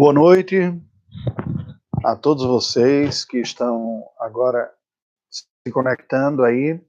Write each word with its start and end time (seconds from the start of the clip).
Boa 0.00 0.14
noite 0.14 0.56
a 2.02 2.16
todos 2.16 2.42
vocês 2.42 3.22
que 3.22 3.36
estão 3.36 4.02
agora 4.18 4.72
se 5.28 5.44
conectando 5.70 6.42
aí 6.42 6.82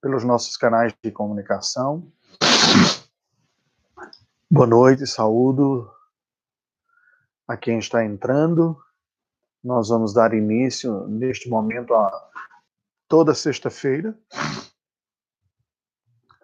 pelos 0.00 0.22
nossos 0.22 0.56
canais 0.56 0.94
de 1.02 1.10
comunicação. 1.10 2.08
Boa 4.48 4.68
noite, 4.68 5.08
saúdo 5.08 5.90
a 7.48 7.56
quem 7.56 7.80
está 7.80 8.04
entrando. 8.04 8.80
Nós 9.60 9.88
vamos 9.88 10.14
dar 10.14 10.32
início 10.32 11.08
neste 11.08 11.48
momento 11.48 11.92
a 11.92 12.30
toda 13.08 13.34
sexta-feira, 13.34 14.16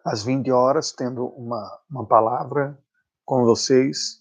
às 0.05 0.25
20 0.25 0.51
horas, 0.51 0.91
tendo 0.91 1.27
uma, 1.27 1.81
uma 1.89 2.05
palavra 2.05 2.77
com 3.25 3.45
vocês. 3.45 4.18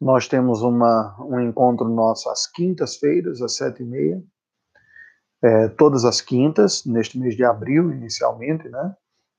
Nós 0.00 0.28
temos 0.28 0.62
uma, 0.62 1.16
um 1.20 1.40
encontro 1.40 1.88
nosso 1.88 2.30
às 2.30 2.46
quintas-feiras, 2.46 3.42
às 3.42 3.56
sete 3.56 3.82
e 3.82 3.86
meia, 3.86 4.22
é, 5.42 5.68
todas 5.68 6.04
as 6.04 6.20
quintas, 6.20 6.84
neste 6.84 7.18
mês 7.18 7.36
de 7.36 7.44
abril, 7.44 7.92
inicialmente, 7.92 8.68
né? 8.68 8.94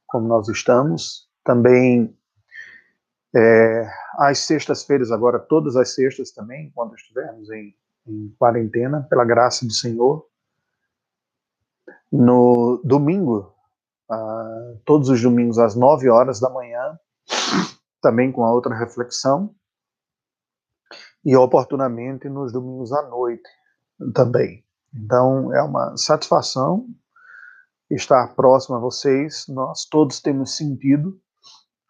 Como 0.07 0.27
nós 0.27 0.47
estamos. 0.47 1.29
Também 1.43 2.15
é, 3.35 3.89
às 4.17 4.39
sextas-feiras, 4.39 5.11
agora, 5.11 5.39
todas 5.39 5.75
as 5.75 5.93
sextas 5.93 6.31
também, 6.31 6.71
quando 6.73 6.95
estivermos 6.95 7.49
em, 7.51 7.75
em 8.07 8.35
quarentena, 8.37 9.05
pela 9.09 9.25
graça 9.25 9.65
do 9.65 9.71
Senhor. 9.71 10.25
No 12.11 12.81
domingo, 12.83 13.53
ah, 14.09 14.73
todos 14.83 15.09
os 15.09 15.21
domingos 15.21 15.59
às 15.59 15.75
nove 15.75 16.09
horas 16.09 16.39
da 16.39 16.49
manhã, 16.49 16.97
também 18.01 18.31
com 18.31 18.43
a 18.43 18.51
outra 18.51 18.75
reflexão. 18.75 19.53
E 21.25 21.35
oportunamente 21.35 22.29
nos 22.29 22.53
domingos 22.53 22.91
à 22.93 23.01
noite 23.09 23.49
também. 24.13 24.63
Então, 24.93 25.53
é 25.53 25.61
uma 25.61 25.95
satisfação 25.97 26.87
estar 27.89 28.35
próximo 28.35 28.75
a 28.75 28.79
vocês. 28.79 29.45
Nós 29.47 29.85
todos 29.85 30.19
temos 30.21 30.55
sentido 30.55 31.19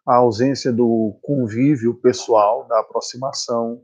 a 0.06 0.16
ausência 0.16 0.72
do 0.72 1.18
convívio 1.22 1.94
pessoal, 1.94 2.66
da 2.66 2.80
aproximação 2.80 3.82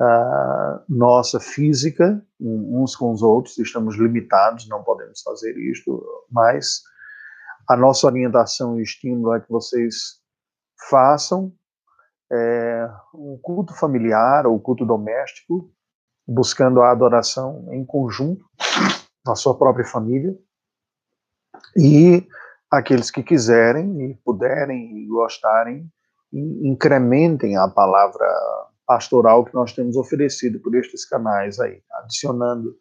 uh, 0.00 0.82
nossa 0.88 1.40
física 1.40 2.24
uns 2.40 2.94
com 2.96 3.12
os 3.12 3.22
outros. 3.22 3.58
Estamos 3.58 3.96
limitados, 3.96 4.68
não 4.68 4.82
podemos 4.82 5.22
fazer 5.22 5.56
isto, 5.58 6.02
mas 6.30 6.82
a 7.68 7.76
nossa 7.76 8.06
orientação 8.06 8.78
e 8.78 8.82
estímulo 8.82 9.34
é 9.34 9.40
que 9.40 9.50
vocês 9.50 10.20
façam 10.88 11.52
é, 12.32 12.88
um 13.14 13.38
culto 13.42 13.74
familiar 13.74 14.46
ou 14.46 14.60
culto 14.60 14.86
doméstico, 14.86 15.70
buscando 16.26 16.80
a 16.80 16.90
adoração 16.90 17.66
em 17.72 17.84
conjunto, 17.84 18.44
na 19.26 19.34
sua 19.34 19.56
própria 19.56 19.84
família, 19.84 20.36
e 21.76 22.26
aqueles 22.70 23.10
que 23.10 23.22
quiserem 23.22 24.10
e 24.10 24.14
puderem 24.24 24.98
e 24.98 25.06
gostarem, 25.06 25.90
incrementem 26.32 27.56
a 27.56 27.66
palavra 27.68 28.26
pastoral 28.86 29.44
que 29.44 29.54
nós 29.54 29.72
temos 29.72 29.96
oferecido 29.96 30.60
por 30.60 30.74
estes 30.74 31.04
canais 31.04 31.58
aí, 31.58 31.82
adicionando, 31.92 32.76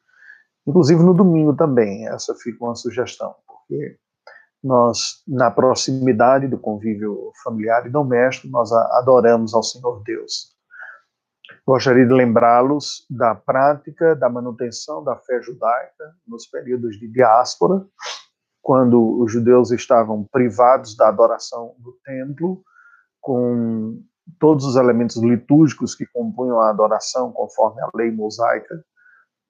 inclusive 0.66 1.04
no 1.04 1.14
domingo 1.14 1.56
também, 1.56 2.08
essa 2.08 2.36
fica 2.36 2.64
uma 2.64 2.76
sugestão, 2.76 3.36
porque 3.48 3.98
nós, 4.64 5.24
na 5.28 5.50
proximidade 5.50 6.48
do 6.48 6.58
convívio 6.58 7.32
familiar 7.44 7.86
e 7.86 7.90
doméstico, 7.90 8.50
nós 8.50 8.72
adoramos 8.72 9.54
ao 9.54 9.64
Senhor 9.64 10.04
Deus. 10.04 10.54
Gostaria 11.66 12.06
de 12.06 12.14
lembrá-los 12.14 13.06
da 13.10 13.34
prática 13.34 14.16
da 14.16 14.30
manutenção 14.30 15.04
da 15.04 15.16
fé 15.16 15.42
judaica 15.42 16.14
nos 16.28 16.46
períodos 16.48 16.98
de 16.98 17.08
diáspora, 17.08 17.86
quando 18.62 19.20
os 19.20 19.32
judeus 19.32 19.72
estavam 19.72 20.28
privados 20.32 20.96
da 20.96 21.08
adoração 21.08 21.76
no 21.80 21.94
templo, 22.04 22.62
com 23.22 24.02
todos 24.40 24.66
os 24.66 24.76
elementos 24.76 25.18
litúrgicos 25.18 25.96
que 25.96 26.06
compunham 26.06 26.60
a 26.60 26.70
adoração, 26.70 27.32
conforme 27.32 27.82
a 27.82 27.90
lei 27.96 28.12
mosaica, 28.12 28.84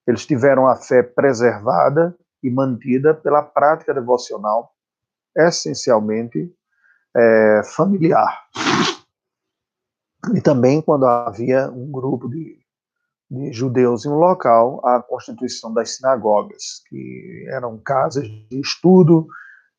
eles 0.08 0.26
tiveram 0.26 0.68
a 0.68 0.76
fé 0.76 1.04
preservada 1.04 2.16
e 2.42 2.50
mantida 2.50 3.14
pela 3.14 3.42
prática 3.42 3.94
devocional 3.94 4.72
essencialmente 5.36 6.54
é, 7.16 7.62
familiar. 7.76 8.48
E 10.34 10.42
também 10.42 10.82
quando 10.82 11.06
havia 11.06 11.70
um 11.72 11.90
grupo 11.92 12.28
de, 12.30 12.60
de 13.30 13.54
judeus 13.54 14.06
em 14.06 14.10
um 14.10 14.18
local, 14.18 14.86
a 14.86 15.02
constituição 15.02 15.74
das 15.74 15.96
sinagogas, 15.96 16.82
que 16.88 17.46
eram 17.50 17.78
casas 17.78 18.28
de 18.28 18.60
estudo 18.60 19.28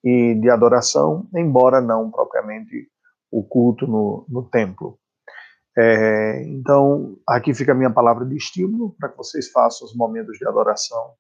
e 0.03 0.35
de 0.35 0.49
adoração, 0.51 1.29
embora 1.35 1.81
não 1.81 2.11
propriamente 2.11 2.89
o 3.31 3.45
culto 3.45 3.87
no, 3.87 4.25
no 4.29 4.43
templo. 4.43 4.99
É, 5.77 6.43
então, 6.43 7.17
aqui 7.29 7.55
fica 7.55 7.73
a 7.73 7.75
minha 7.75 7.91
palavra 7.91 8.25
de 8.25 8.37
estímulo 8.37 8.97
para 8.99 9.09
que 9.09 9.17
vocês 9.17 9.51
façam 9.51 9.87
os 9.87 9.95
momentos 9.95 10.37
de 10.37 10.47
adoração 10.47 11.15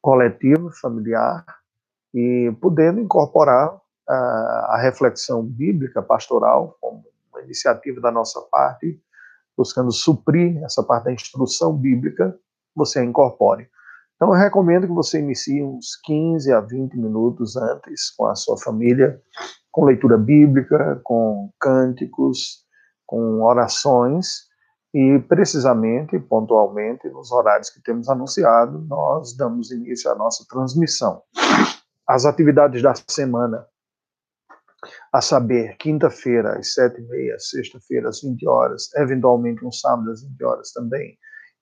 coletiva, 0.00 0.70
familiar, 0.80 1.44
e 2.14 2.54
podendo 2.60 3.00
incorporar 3.00 3.80
a, 4.08 4.14
a 4.74 4.78
reflexão 4.80 5.42
bíblica 5.42 6.02
pastoral 6.02 6.76
como 6.80 7.04
uma 7.32 7.42
iniciativa 7.42 8.00
da 8.00 8.10
nossa 8.10 8.40
parte, 8.50 9.00
buscando 9.56 9.92
suprir 9.92 10.62
essa 10.64 10.82
parte 10.82 11.04
da 11.04 11.12
instrução 11.12 11.76
bíblica, 11.76 12.36
você 12.74 13.00
a 13.00 13.04
incorpore. 13.04 13.68
Então, 14.16 14.28
eu 14.28 14.38
recomendo 14.38 14.86
que 14.86 14.92
você 14.92 15.18
inicie 15.18 15.62
uns 15.62 15.96
15 16.04 16.52
a 16.52 16.60
20 16.60 16.96
minutos 16.96 17.56
antes 17.56 18.10
com 18.10 18.26
a 18.26 18.34
sua 18.34 18.56
família, 18.56 19.20
com 19.70 19.84
leitura 19.84 20.16
bíblica, 20.16 21.00
com 21.02 21.50
cânticos, 21.58 22.64
com 23.06 23.42
orações, 23.42 24.46
e 24.94 25.18
precisamente, 25.20 26.18
pontualmente, 26.18 27.08
nos 27.08 27.32
horários 27.32 27.70
que 27.70 27.82
temos 27.82 28.08
anunciado, 28.08 28.78
nós 28.82 29.34
damos 29.34 29.70
início 29.70 30.10
à 30.10 30.14
nossa 30.14 30.44
transmissão 30.48 31.22
as 32.06 32.24
atividades 32.24 32.82
da 32.82 32.94
semana, 33.08 33.66
a 35.12 35.20
saber, 35.20 35.76
quinta-feira 35.76 36.58
às 36.58 36.74
sete 36.74 37.00
e 37.00 37.04
meia, 37.04 37.38
sexta-feira 37.38 38.08
às 38.08 38.20
20 38.20 38.48
horas, 38.48 38.92
eventualmente 38.96 39.64
um 39.64 39.70
sábado 39.70 40.10
às 40.10 40.22
20 40.22 40.44
horas 40.44 40.72
também, 40.72 41.16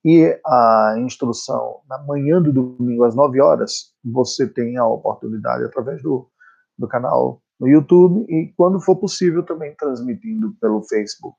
e 0.04 0.40
a 0.46 0.94
instrução 0.98 1.80
na 1.86 1.98
manhã 1.98 2.40
do 2.40 2.52
domingo 2.52 3.04
às 3.04 3.14
9 3.14 3.40
horas, 3.40 3.94
você 4.02 4.48
tem 4.48 4.78
a 4.78 4.86
oportunidade 4.86 5.64
através 5.64 6.02
do, 6.02 6.30
do 6.78 6.88
canal 6.88 7.42
no 7.58 7.68
YouTube 7.68 8.24
e, 8.28 8.52
quando 8.56 8.80
for 8.80 8.96
possível, 8.96 9.42
também 9.42 9.74
transmitindo 9.76 10.54
pelo 10.58 10.82
Facebook. 10.84 11.36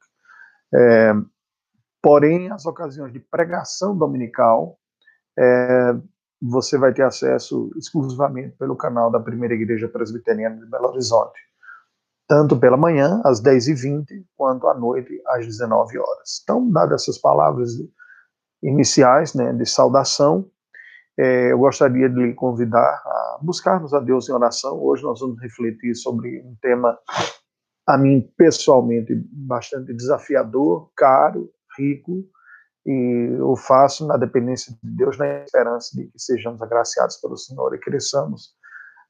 É, 0.73 1.13
porém, 2.01 2.51
as 2.51 2.65
ocasiões 2.67 3.11
de 3.11 3.19
pregação 3.19 3.97
dominical, 3.97 4.77
é, 5.37 5.93
você 6.41 6.77
vai 6.77 6.93
ter 6.93 7.03
acesso 7.03 7.71
exclusivamente 7.77 8.55
pelo 8.57 8.75
canal 8.75 9.11
da 9.11 9.19
Primeira 9.19 9.53
Igreja 9.53 9.87
Presbiteriana 9.87 10.57
de 10.57 10.65
Belo 10.65 10.87
Horizonte, 10.87 11.39
tanto 12.27 12.57
pela 12.57 12.77
manhã, 12.77 13.21
às 13.23 13.41
10h20, 13.41 14.25
quanto 14.35 14.67
à 14.67 14.73
noite, 14.73 15.21
às 15.27 15.45
19 15.45 15.99
horas. 15.99 16.41
Então, 16.41 16.67
dadas 16.71 17.03
essas 17.03 17.19
palavras 17.19 17.71
iniciais 18.63 19.35
né, 19.35 19.53
de 19.53 19.65
saudação, 19.65 20.49
é, 21.17 21.51
eu 21.51 21.59
gostaria 21.59 22.09
de 22.09 22.15
lhe 22.15 22.33
convidar 22.33 22.79
a 22.79 23.39
buscarmos 23.41 23.93
a 23.93 23.99
Deus 23.99 24.27
em 24.27 24.33
oração. 24.33 24.81
Hoje 24.81 25.03
nós 25.03 25.19
vamos 25.19 25.39
refletir 25.41 25.93
sobre 25.93 26.41
um 26.41 26.55
tema, 26.61 26.97
a 27.85 27.97
mim 27.97 28.21
pessoalmente, 28.37 29.13
bastante 29.31 29.93
desafiador, 29.93 30.89
caro, 30.95 31.51
rico, 31.77 32.23
e 32.85 33.37
o 33.41 33.55
faço 33.55 34.05
na 34.07 34.17
dependência 34.17 34.73
de 34.83 34.95
Deus, 34.95 35.17
na 35.17 35.43
esperança 35.43 35.95
de 35.95 36.07
que 36.07 36.19
sejamos 36.19 36.61
agraciados 36.61 37.17
pelo 37.17 37.37
Senhor 37.37 37.73
e 37.75 37.79
cresçamos 37.79 38.55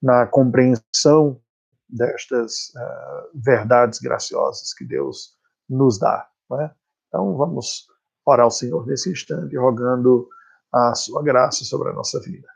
na 0.02 0.26
compreensão 0.28 1.40
destas 1.88 2.70
uh, 2.76 3.30
verdades 3.34 4.00
graciosas 4.00 4.74
que 4.74 4.86
Deus 4.86 5.38
nos 5.70 5.98
dá. 5.98 6.28
É? 6.60 6.72
Então, 7.08 7.36
vamos 7.38 7.88
orar 8.26 8.46
ao 8.46 8.52
Senhor 8.52 8.86
nesse 8.86 9.10
instante, 9.10 9.58
rogando 9.58 10.28
a 10.74 10.96
sua 10.96 11.22
graça 11.24 11.64
sobre 11.64 11.90
a 11.90 11.94
nossa 11.94 12.20
vida. 12.20 12.48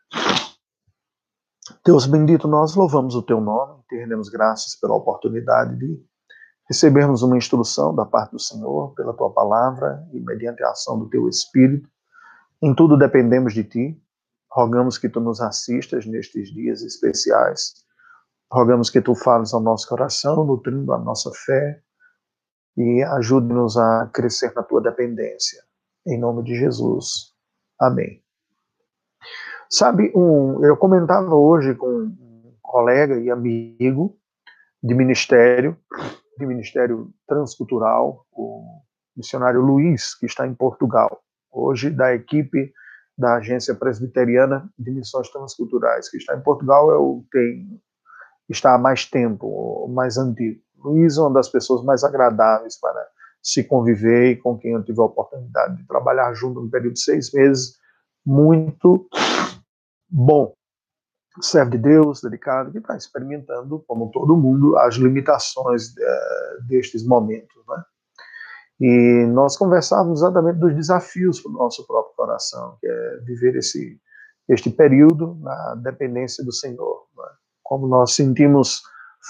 Deus 1.83 2.05
bendito, 2.05 2.47
nós 2.47 2.75
louvamos 2.75 3.15
o 3.15 3.23
teu 3.23 3.41
nome, 3.41 3.81
te 3.89 3.95
rendemos 3.95 4.29
graças 4.29 4.75
pela 4.75 4.95
oportunidade 4.95 5.77
de 5.77 6.03
recebermos 6.67 7.21
uma 7.21 7.37
instrução 7.37 7.95
da 7.95 8.05
parte 8.05 8.31
do 8.31 8.39
Senhor 8.39 8.93
pela 8.95 9.13
tua 9.13 9.31
palavra 9.31 10.05
e 10.11 10.19
mediante 10.19 10.63
a 10.63 10.71
ação 10.71 10.99
do 10.99 11.09
teu 11.09 11.29
Espírito. 11.29 11.89
Em 12.61 12.73
tudo 12.73 12.97
dependemos 12.97 13.53
de 13.53 13.63
ti. 13.63 14.01
Rogamos 14.51 14.97
que 14.97 15.09
tu 15.09 15.19
nos 15.19 15.41
assistas 15.41 16.05
nestes 16.05 16.49
dias 16.49 16.81
especiais. 16.81 17.85
Rogamos 18.51 18.89
que 18.89 19.01
tu 19.01 19.13
fales 19.13 19.53
ao 19.53 19.59
nosso 19.59 19.87
coração, 19.87 20.45
nutrindo 20.45 20.93
a 20.93 20.97
nossa 20.97 21.31
fé 21.45 21.81
e 22.77 23.03
ajude-nos 23.03 23.77
a 23.77 24.09
crescer 24.13 24.53
na 24.55 24.63
tua 24.63 24.81
dependência. 24.81 25.61
Em 26.05 26.19
nome 26.19 26.43
de 26.43 26.55
Jesus. 26.55 27.33
Amém. 27.79 28.23
Sabe, 29.69 30.11
um, 30.15 30.63
eu 30.63 30.77
comentava 30.77 31.33
hoje 31.35 31.73
com 31.75 31.87
um 31.87 32.53
colega 32.61 33.19
e 33.19 33.29
amigo 33.29 34.17
de 34.81 34.93
ministério, 34.93 35.77
de 36.37 36.45
ministério 36.45 37.11
transcultural, 37.27 38.25
o 38.31 38.81
missionário 39.15 39.61
Luiz, 39.61 40.13
que 40.17 40.25
está 40.25 40.45
em 40.45 40.53
Portugal, 40.53 41.21
hoje 41.51 41.89
da 41.89 42.13
equipe 42.13 42.73
da 43.17 43.35
Agência 43.35 43.73
Presbiteriana 43.73 44.69
de 44.77 44.91
Missões 44.91 45.29
Transculturais, 45.29 46.09
que 46.09 46.17
está 46.17 46.35
em 46.35 46.41
Portugal, 46.41 46.91
é 46.91 46.97
o 46.97 47.23
tem 47.31 47.81
está 48.49 48.75
há 48.75 48.77
mais 48.77 49.05
tempo, 49.05 49.87
mais 49.87 50.17
antigo. 50.17 50.61
Luiz 50.77 51.17
é 51.17 51.21
uma 51.21 51.33
das 51.33 51.49
pessoas 51.49 51.83
mais 51.83 52.03
agradáveis 52.03 52.79
para 52.79 53.07
se 53.41 53.63
conviver 53.63 54.31
e 54.31 54.35
com 54.35 54.57
quem 54.57 54.73
eu 54.73 54.83
tive 54.83 54.99
a 54.99 55.05
oportunidade 55.05 55.77
de 55.77 55.87
trabalhar 55.87 56.33
junto 56.33 56.61
no 56.61 56.69
período 56.69 56.93
de 56.93 57.01
seis 57.01 57.31
meses, 57.31 57.75
muito 58.25 59.07
bom. 60.09 60.53
Serve 61.41 61.71
de 61.71 61.77
Deus, 61.77 62.21
dedicado, 62.21 62.71
que 62.71 62.77
está 62.77 62.95
experimentando, 62.95 63.83
como 63.87 64.09
todo 64.11 64.37
mundo, 64.37 64.77
as 64.77 64.95
limitações 64.95 65.89
uh, 65.89 66.67
destes 66.67 67.05
momentos. 67.05 67.55
Né? 67.67 67.83
E 68.79 69.25
nós 69.27 69.57
conversávamos 69.57 70.19
exatamente 70.19 70.59
dos 70.59 70.73
desafios 70.73 71.41
para 71.41 71.51
o 71.51 71.55
nosso 71.55 71.85
próprio 71.85 72.15
coração, 72.15 72.77
que 72.79 72.87
é 72.87 73.17
viver 73.25 73.55
esse, 73.55 73.99
este 74.47 74.69
período 74.69 75.35
na 75.41 75.75
dependência 75.75 76.43
do 76.43 76.53
Senhor. 76.53 77.05
Né? 77.17 77.27
Como 77.63 77.87
nós 77.87 78.15
sentimos 78.15 78.81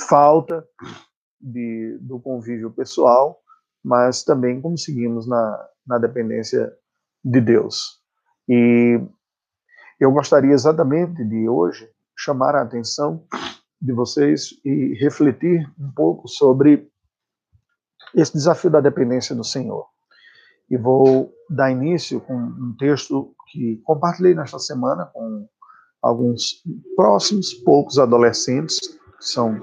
falta 0.07 0.63
de, 1.39 1.97
do 2.01 2.19
convívio 2.19 2.71
pessoal, 2.71 3.39
mas 3.83 4.23
também 4.23 4.61
como 4.61 4.77
seguimos 4.77 5.27
na, 5.27 5.69
na 5.85 5.97
dependência 5.97 6.73
de 7.23 7.39
Deus. 7.39 7.99
E 8.47 8.99
eu 9.99 10.11
gostaria 10.11 10.53
exatamente 10.53 11.23
de 11.23 11.47
hoje 11.47 11.89
chamar 12.15 12.55
a 12.55 12.61
atenção 12.61 13.25
de 13.81 13.91
vocês 13.91 14.49
e 14.63 14.93
refletir 14.99 15.69
um 15.79 15.91
pouco 15.91 16.27
sobre 16.27 16.89
esse 18.15 18.33
desafio 18.33 18.69
da 18.69 18.79
dependência 18.79 19.35
do 19.35 19.43
Senhor. 19.43 19.85
E 20.69 20.77
vou 20.77 21.31
dar 21.49 21.71
início 21.71 22.19
com 22.21 22.35
um 22.35 22.75
texto 22.79 23.35
que 23.51 23.77
compartilhei 23.83 24.33
nesta 24.33 24.57
semana 24.57 25.05
com 25.13 25.47
alguns 26.01 26.63
próximos, 26.95 27.53
poucos 27.53 27.99
adolescentes, 27.99 28.79
que 28.79 29.25
são 29.25 29.59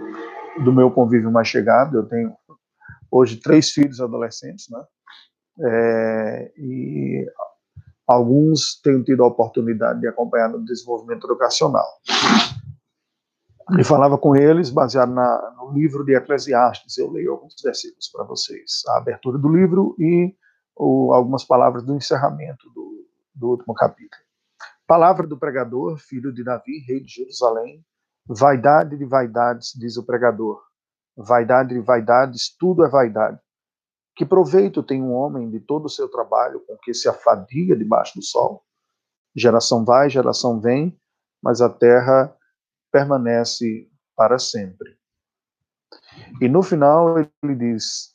do 0.64 0.72
meu 0.72 0.90
convívio 0.90 1.30
mais 1.30 1.48
chegado. 1.48 1.96
Eu 1.96 2.06
tenho 2.06 2.32
hoje 3.10 3.36
três 3.36 3.70
filhos 3.70 4.00
adolescentes, 4.00 4.68
né? 4.70 4.84
É, 5.64 6.52
e 6.56 7.26
alguns 8.06 8.80
tenho 8.82 9.02
tido 9.02 9.22
a 9.22 9.28
oportunidade 9.28 10.00
de 10.00 10.08
acompanhar 10.08 10.48
no 10.48 10.64
desenvolvimento 10.64 11.26
educacional. 11.26 11.86
E 13.78 13.84
falava 13.84 14.18
com 14.18 14.36
eles 14.36 14.70
baseado 14.70 15.12
na, 15.12 15.54
no 15.56 15.72
livro 15.72 16.04
de 16.04 16.14
Eclesiastes. 16.14 16.98
Eu 16.98 17.10
leio 17.10 17.32
alguns 17.32 17.54
versículos 17.62 18.08
para 18.08 18.24
vocês, 18.24 18.82
a 18.88 18.98
abertura 18.98 19.38
do 19.38 19.48
livro 19.48 19.94
e 19.98 20.34
o, 20.76 21.12
algumas 21.12 21.44
palavras 21.44 21.82
do 21.82 21.94
encerramento 21.94 22.68
do, 22.74 23.06
do 23.34 23.50
último 23.50 23.74
capítulo. 23.74 24.22
Palavra 24.86 25.26
do 25.26 25.38
pregador, 25.38 25.96
filho 25.96 26.32
de 26.32 26.44
Davi, 26.44 26.84
rei 26.86 27.00
de 27.00 27.08
Jerusalém. 27.08 27.84
Vaidade 28.26 28.96
de 28.96 29.04
vaidades, 29.04 29.72
diz 29.74 29.96
o 29.96 30.04
pregador. 30.04 30.60
Vaidade 31.16 31.70
de 31.70 31.80
vaidades, 31.80 32.54
tudo 32.58 32.84
é 32.84 32.88
vaidade. 32.88 33.38
Que 34.14 34.26
proveito 34.26 34.82
tem 34.82 35.02
um 35.02 35.12
homem 35.12 35.50
de 35.50 35.58
todo 35.60 35.86
o 35.86 35.90
seu 35.90 36.08
trabalho 36.08 36.60
com 36.66 36.76
que 36.76 36.92
se 36.92 37.08
afadiga 37.08 37.76
debaixo 37.76 38.18
do 38.18 38.22
sol? 38.22 38.62
Geração 39.34 39.84
vai, 39.84 40.10
geração 40.10 40.60
vem, 40.60 40.98
mas 41.42 41.60
a 41.62 41.68
terra 41.68 42.36
permanece 42.90 43.90
para 44.14 44.38
sempre. 44.38 44.96
E 46.40 46.48
no 46.48 46.62
final 46.62 47.18
ele 47.18 47.54
diz: 47.56 48.14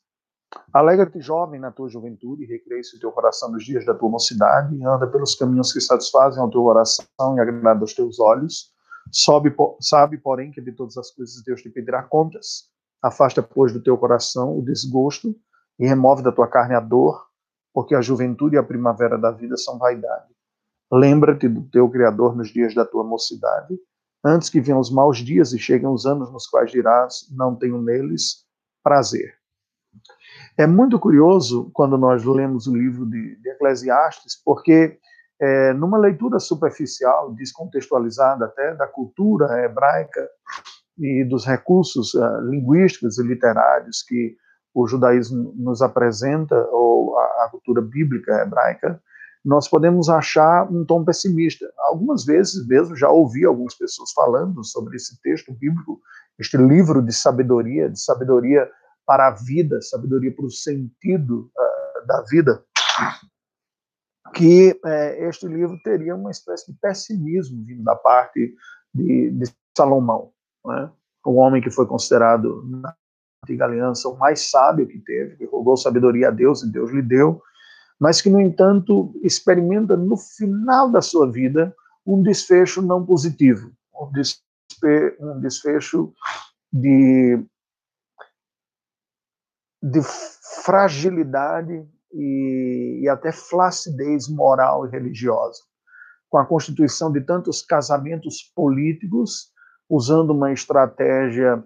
Alegra-te, 0.72 1.20
jovem, 1.20 1.60
na 1.60 1.72
tua 1.72 1.90
juventude, 1.90 2.46
recreia-se 2.46 2.96
o 2.96 3.00
teu 3.00 3.12
coração 3.12 3.52
nos 3.52 3.66
dias 3.66 3.86
da 3.86 3.96
tua 3.96 4.10
mocidade, 4.10 4.84
anda 4.86 5.08
pelos 5.08 5.34
caminhos 5.34 5.74
que 5.74 5.82
satisfazem 5.82 6.42
ao 6.42 6.50
teu 6.50 6.62
coração 6.62 7.08
e 7.36 7.40
agradam 7.40 7.82
aos 7.82 7.96
teus 7.96 8.20
olhos. 8.20 8.72
Sobe, 9.12 9.56
sabe, 9.82 10.18
porém, 10.18 10.52
que 10.52 10.62
de 10.62 10.72
todas 10.72 10.98
as 10.98 11.10
coisas 11.12 11.42
Deus 11.44 11.62
te 11.62 11.70
pedirá 11.70 12.04
contas. 12.04 12.70
Afasta, 13.02 13.42
pois, 13.42 13.74
do 13.74 13.82
teu 13.82 13.98
coração 13.98 14.58
o 14.58 14.62
desgosto 14.62 15.36
e 15.80 15.88
remove 15.88 16.24
da 16.24 16.32
tua 16.32 16.48
carne 16.48 16.76
a 16.76 16.80
dor, 16.80 17.28
porque 17.74 17.94
a 17.94 18.02
juventude 18.02 18.56
e 18.56 18.60
a 18.60 18.64
primavera 18.64 19.18
da 19.18 19.32
vida 19.32 19.56
são 19.58 19.78
vaidade. 19.78 20.34
Lembra-te 20.92 21.48
do 21.48 21.64
teu 21.70 21.90
Criador 21.90 22.36
nos 22.36 22.50
dias 22.50 22.74
da 22.74 22.86
tua 22.86 23.04
mocidade, 23.04 23.78
antes 24.24 24.50
que 24.50 24.62
venham 24.62 24.80
os 24.80 24.92
maus 24.92 25.18
dias 25.18 25.54
e 25.54 25.60
cheguem 25.60 25.88
os 25.88 26.06
anos 26.06 26.32
nos 26.32 26.48
quais 26.48 26.72
dirás: 26.72 27.28
não 27.36 27.56
tenho 27.56 27.82
neles 27.82 28.46
prazer. 28.84 29.36
É 30.58 30.66
muito 30.66 31.00
curioso 31.00 31.70
quando 31.74 31.98
nós 31.98 32.24
lemos 32.24 32.68
o 32.68 32.76
livro 32.76 33.06
de, 33.06 33.36
de 33.42 33.50
Eclesiastes, 33.50 34.42
porque 34.44 34.98
é, 35.40 35.74
numa 35.74 35.98
leitura 35.98 36.40
superficial, 36.40 37.34
descontextualizada 37.34 38.46
até 38.46 38.74
da 38.74 38.88
cultura 38.88 39.64
hebraica 39.64 40.28
e 40.98 41.24
dos 41.26 41.46
recursos 41.46 42.14
uh, 42.16 42.42
linguísticos 42.50 43.20
e 43.20 43.24
literários 43.24 44.02
que 44.02 44.36
o 44.74 44.88
judaísmo 44.88 45.54
nos 45.56 45.82
apresenta, 45.82 46.56
ou 46.72 47.18
a, 47.18 47.46
a 47.46 47.50
cultura 47.52 47.82
bíblica 47.82 48.42
hebraica, 48.42 49.02
nós 49.44 49.68
podemos 49.68 50.10
achar 50.10 50.70
um 50.72 50.84
tom 50.84 51.06
pessimista. 51.06 51.72
Algumas 51.80 52.26
vezes 52.26 52.68
mesmo 52.68 52.96
já 52.96 53.10
ouvi 53.10 53.46
algumas 53.46 53.76
pessoas 53.76 54.12
falando 54.12 54.64
sobre 54.64 54.98
esse 54.98 55.20
texto 55.22 55.54
bíblico, 55.54 56.02
este 56.38 56.58
livro 56.58 57.02
de 57.02 57.14
sabedoria, 57.14 57.90
de 57.90 58.00
sabedoria 58.00 58.70
para 59.06 59.28
a 59.28 59.32
vida, 59.32 59.82
sabedoria 59.82 60.36
para 60.36 60.46
o 60.46 60.52
sentido 60.52 61.50
uh, 61.56 62.08
da 62.08 62.22
vida, 62.30 62.62
que 64.34 64.78
uh, 64.84 65.28
este 65.30 65.48
livro 65.48 65.80
teria 65.82 66.14
uma 66.14 66.30
espécie 66.30 66.72
de 66.72 66.78
pessimismo 66.80 67.64
vindo 67.64 67.84
da 67.84 67.96
parte 67.96 68.54
de, 68.94 69.32
de 69.32 69.46
Salomão, 69.76 70.32
né? 70.66 70.92
um 71.26 71.38
homem 71.38 71.62
que 71.62 71.72
foi 71.72 71.86
considerado 71.86 72.64
na 72.66 72.94
antiga 73.44 73.66
aliança 73.66 74.10
o 74.10 74.18
mais 74.18 74.50
sábio 74.50 74.88
que 74.88 75.00
teve, 75.00 75.38
que 75.38 75.46
rogou 75.46 75.78
sabedoria 75.78 76.30
a 76.30 76.32
Deus 76.32 76.64
e 76.64 76.72
Deus 76.72 76.92
lhe 76.92 77.02
deu, 77.02 77.42
mas 78.00 78.22
que, 78.22 78.30
no 78.30 78.40
entanto, 78.40 79.14
experimenta 79.24 79.96
no 79.96 80.18
final 80.18 80.92
da 80.92 81.02
sua 81.02 81.32
vida 81.32 81.76
um 82.06 82.22
desfecho 82.22 82.82
não 82.82 83.06
positivo, 83.06 83.72
um 85.20 85.40
desfecho 85.42 86.14
de, 86.72 87.44
de 89.82 90.00
fragilidade 90.64 91.88
e, 92.14 93.02
e 93.04 93.10
até 93.10 93.32
flacidez 93.32 94.28
moral 94.30 94.86
e 94.86 94.90
religiosa, 94.90 95.62
com 96.30 96.38
a 96.38 96.46
constituição 96.46 97.12
de 97.12 97.22
tantos 97.22 97.62
casamentos 97.62 98.52
políticos, 98.56 99.52
usando 99.90 100.32
uma 100.32 100.52
estratégia 100.52 101.64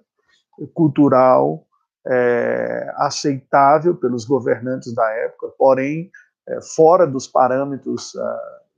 cultural 0.73 1.65
é, 2.07 2.93
aceitável 2.97 3.95
pelos 3.95 4.25
governantes 4.25 4.93
da 4.93 5.07
época, 5.11 5.47
porém 5.57 6.09
é, 6.47 6.59
fora 6.75 7.05
dos 7.05 7.27
parâmetros 7.27 8.13
uh, 8.15 8.21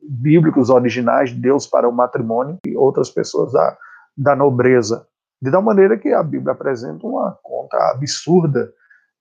bíblicos 0.01 0.69
originais 0.69 1.29
de 1.29 1.39
Deus 1.39 1.65
para 1.65 1.87
o 1.87 1.93
matrimônio 1.93 2.59
e 2.65 2.75
outras 2.75 3.09
pessoas 3.09 3.53
da, 3.53 3.77
da 4.17 4.35
nobreza. 4.35 5.07
De 5.41 5.49
tal 5.49 5.61
maneira 5.61 5.97
que 5.97 6.11
a 6.13 6.21
Bíblia 6.21 6.53
apresenta 6.53 7.05
uma 7.07 7.37
conta 7.41 7.77
absurda 7.91 8.71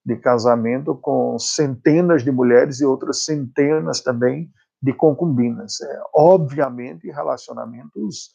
de 0.04 0.16
casamento 0.16 0.94
com 0.96 1.38
centenas 1.38 2.24
de 2.24 2.32
mulheres 2.32 2.80
e 2.80 2.84
outras 2.84 3.24
centenas 3.24 4.00
também 4.00 4.50
de 4.82 4.92
concubinas. 4.92 5.80
É, 5.80 6.00
obviamente, 6.14 7.08
relacionamentos 7.10 8.34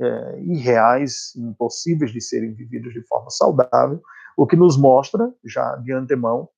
é, 0.00 0.40
irreais, 0.40 1.34
impossíveis 1.36 2.10
de 2.12 2.20
serem 2.20 2.52
vividos 2.52 2.92
de 2.92 3.02
forma 3.06 3.30
saudável, 3.30 4.00
o 4.36 4.46
que 4.46 4.56
nos 4.56 4.76
mostra, 4.76 5.32
já 5.44 5.76
de 5.76 5.92
antemão, 5.92 6.48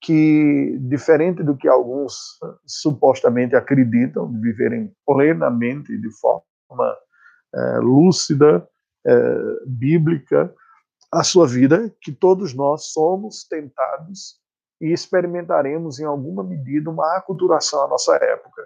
que, 0.00 0.76
diferente 0.82 1.42
do 1.42 1.56
que 1.56 1.66
alguns 1.66 2.38
supostamente 2.66 3.56
acreditam, 3.56 4.30
de 4.30 4.38
viverem 4.38 4.92
plenamente, 5.06 5.96
de 5.96 6.10
forma 6.20 6.96
é, 7.54 7.78
lúcida, 7.78 8.68
é, 9.06 9.36
bíblica, 9.66 10.52
a 11.10 11.22
sua 11.22 11.46
vida, 11.46 11.90
que 12.02 12.12
todos 12.12 12.52
nós 12.52 12.92
somos 12.92 13.46
tentados 13.48 14.38
e 14.80 14.92
experimentaremos, 14.92 15.98
em 15.98 16.04
alguma 16.04 16.42
medida, 16.42 16.90
uma 16.90 17.16
aculturação 17.16 17.84
à 17.84 17.88
nossa 17.88 18.16
época. 18.16 18.62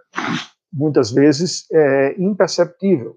Muitas 0.73 1.13
vezes 1.13 1.67
é 1.71 2.21
imperceptível. 2.21 3.17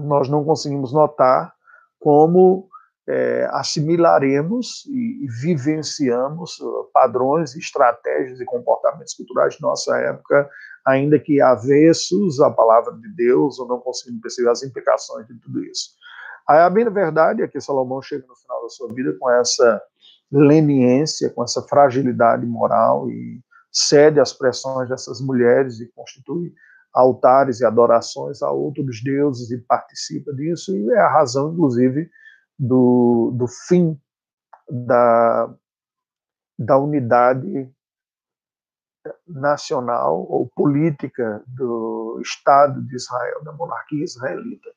Nós 0.00 0.28
não 0.28 0.44
conseguimos 0.44 0.92
notar 0.92 1.52
como 1.98 2.68
é, 3.08 3.48
assimilaremos 3.52 4.84
e, 4.86 5.24
e, 5.24 5.28
vivenciamos 5.28 6.58
uh, 6.60 6.88
padrões, 6.92 7.54
estratégias 7.56 8.40
e 8.40 8.44
comportamentos 8.44 9.14
culturais 9.14 9.54
de 9.54 9.62
nossa 9.62 9.96
época, 9.98 10.48
ainda 10.86 11.18
que 11.18 11.40
avessos 11.40 12.40
à 12.40 12.50
palavra 12.50 12.92
de 12.94 13.08
Deus 13.14 13.58
ou 13.58 13.66
não 13.66 13.80
conseguindo 13.80 14.20
perceber 14.20 14.50
as 14.50 14.62
implicações 14.62 15.26
de 15.26 15.34
tudo 15.40 15.64
isso. 15.64 15.90
A 16.46 16.68
bem 16.70 16.88
verdade 16.90 17.42
é 17.42 17.48
que 17.48 17.60
Salomão 17.60 18.02
chega 18.02 18.26
no 18.26 18.36
final 18.36 18.62
da 18.62 18.68
sua 18.68 18.92
vida 18.92 19.16
com 19.18 19.30
essa 19.30 19.82
leniência, 20.30 21.30
com 21.30 21.42
essa 21.42 21.62
fragilidade 21.62 22.46
moral 22.46 23.10
e 23.10 23.40
cede 23.70 24.20
às 24.20 24.32
pressões 24.32 24.88
dessas 24.88 25.20
mulheres 25.20 25.80
e 25.80 25.90
constitui 25.94 26.52
altares 26.92 27.60
e 27.60 27.64
adorações 27.64 28.42
a 28.42 28.50
outros 28.50 29.02
deuses 29.02 29.50
e 29.50 29.58
participa 29.58 30.32
disso, 30.34 30.76
e 30.76 30.90
é 30.90 30.98
a 30.98 31.12
razão, 31.12 31.52
inclusive, 31.52 32.10
do, 32.58 33.32
do 33.34 33.46
fim 33.48 33.98
da, 34.68 35.54
da 36.58 36.78
unidade 36.78 37.70
nacional 39.26 40.26
ou 40.28 40.48
política 40.54 41.42
do 41.46 42.20
Estado 42.22 42.80
de 42.82 42.94
Israel, 42.94 43.42
da 43.42 43.52
monarquia 43.52 44.04
israelita. 44.04 44.68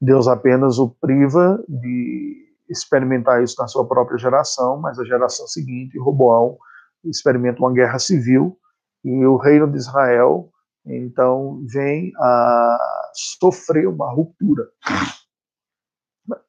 Deus 0.00 0.28
apenas 0.28 0.78
o 0.78 0.90
priva 0.90 1.62
de 1.68 2.44
experimentar 2.68 3.42
isso 3.42 3.56
na 3.58 3.68
sua 3.68 3.86
própria 3.86 4.18
geração, 4.18 4.78
mas 4.78 4.98
a 4.98 5.04
geração 5.04 5.46
seguinte, 5.46 5.98
Roboão, 5.98 6.58
experimenta 7.04 7.60
uma 7.60 7.72
guerra 7.72 7.98
civil 7.98 8.58
e 9.04 9.24
o 9.24 9.36
reino 9.36 9.70
de 9.70 9.78
Israel 9.78 10.50
então 10.86 11.64
vem 11.66 12.12
a 12.16 12.78
sofrer 13.12 13.88
uma 13.88 14.10
ruptura. 14.10 14.68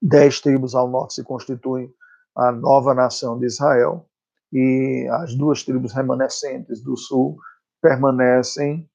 Dez 0.02 0.40
tribos 0.40 0.76
ao 0.76 0.88
norte 0.88 1.16
se 1.16 1.24
constituem 1.24 1.92
a 2.36 2.52
nova 2.52 2.94
nação 2.94 3.40
de 3.40 3.48
Israel 3.48 4.08
e 4.54 5.08
as 5.12 5.36
duas 5.36 5.64
tribos 5.64 5.92
remanescentes 5.94 6.82
do 6.82 6.96
sul 6.96 7.38
permanecem 7.82 8.88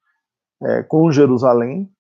é, 0.62 0.82
com 0.84 1.11
Jerusalém 1.11 1.92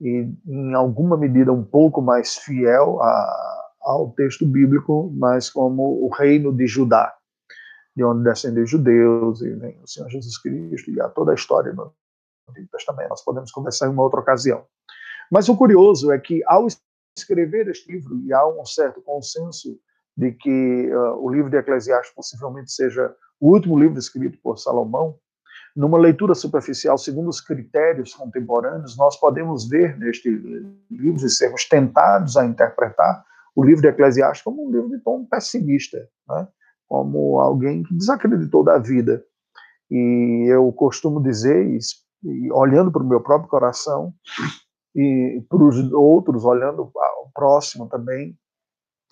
e 0.00 0.28
em 0.46 0.74
alguma 0.74 1.16
medida 1.16 1.52
um 1.52 1.64
pouco 1.64 2.02
mais 2.02 2.36
fiel 2.36 3.00
a, 3.00 3.58
ao 3.80 4.10
texto 4.12 4.44
bíblico, 4.44 5.12
mas 5.16 5.50
como 5.50 6.04
o 6.04 6.08
reino 6.08 6.52
de 6.52 6.66
Judá, 6.66 7.14
de 7.96 8.04
onde 8.04 8.24
descendem 8.24 8.62
os 8.62 8.70
judeus 8.70 9.40
e 9.40 9.50
vem 9.54 9.80
o 9.82 9.88
Senhor 9.88 10.08
Jesus 10.08 10.38
Cristo 10.38 10.90
e 10.90 11.00
há 11.00 11.08
toda 11.08 11.32
a 11.32 11.34
história 11.34 11.72
do 11.72 11.92
Antigo 12.50 12.68
Testamento. 12.70 13.10
Nós 13.10 13.24
podemos 13.24 13.50
conversar 13.50 13.86
em 13.86 13.90
uma 13.90 14.02
outra 14.02 14.20
ocasião. 14.20 14.64
Mas 15.30 15.48
o 15.48 15.56
curioso 15.56 16.10
é 16.12 16.18
que 16.18 16.42
ao 16.46 16.66
escrever 17.16 17.68
este 17.68 17.90
livro, 17.90 18.18
e 18.24 18.32
há 18.32 18.46
um 18.46 18.64
certo 18.64 19.02
consenso 19.02 19.78
de 20.16 20.32
que 20.32 20.90
uh, 20.92 21.24
o 21.24 21.30
livro 21.30 21.50
de 21.50 21.56
Eclesiastes 21.56 22.14
possivelmente 22.14 22.72
seja 22.72 23.14
o 23.40 23.52
último 23.52 23.78
livro 23.78 23.98
escrito 23.98 24.38
por 24.42 24.58
Salomão, 24.58 25.16
numa 25.76 25.96
leitura 25.96 26.34
superficial, 26.34 26.98
segundo 26.98 27.28
os 27.28 27.40
critérios 27.40 28.12
contemporâneos, 28.14 28.96
nós 28.96 29.18
podemos 29.18 29.68
ver 29.68 29.96
neste 29.96 30.28
livro 30.90 31.24
e 31.24 31.30
sermos 31.30 31.64
tentados 31.68 32.36
a 32.36 32.44
interpretar 32.44 33.24
o 33.54 33.62
livro 33.62 33.82
de 33.82 33.88
Eclesiastes 33.88 34.42
como 34.42 34.66
um 34.66 34.70
livro 34.72 34.88
de 34.88 34.98
tom 34.98 35.24
pessimista, 35.24 36.08
né? 36.28 36.48
como 36.88 37.38
alguém 37.38 37.84
que 37.84 37.94
desacreditou 37.94 38.64
da 38.64 38.78
vida. 38.78 39.24
E 39.90 40.46
eu 40.48 40.72
costumo 40.72 41.22
dizer, 41.22 41.64
e 41.66 41.78
olhando 42.52 42.90
para 42.90 43.02
o 43.02 43.06
meu 43.06 43.20
próprio 43.20 43.48
coração, 43.48 44.12
e 44.94 45.44
para 45.48 45.62
os 45.62 45.92
outros, 45.92 46.44
olhando 46.44 46.90
ao 46.94 47.30
próximo 47.32 47.88
também, 47.88 48.36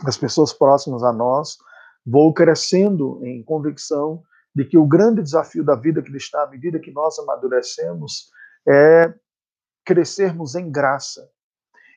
as 0.04 0.16
pessoas 0.16 0.52
próximas 0.52 1.02
a 1.02 1.12
nós, 1.12 1.56
vou 2.04 2.32
crescendo 2.32 3.24
em 3.24 3.42
convicção 3.42 4.22
de 4.54 4.64
que 4.64 4.78
o 4.78 4.86
grande 4.86 5.22
desafio 5.22 5.64
da 5.64 5.74
vida 5.74 6.02
cristã, 6.02 6.40
à 6.40 6.46
medida 6.46 6.80
que 6.80 6.90
nós 6.90 7.18
amadurecemos, 7.18 8.30
é 8.66 9.14
crescermos 9.84 10.54
em 10.54 10.70
graça 10.70 11.28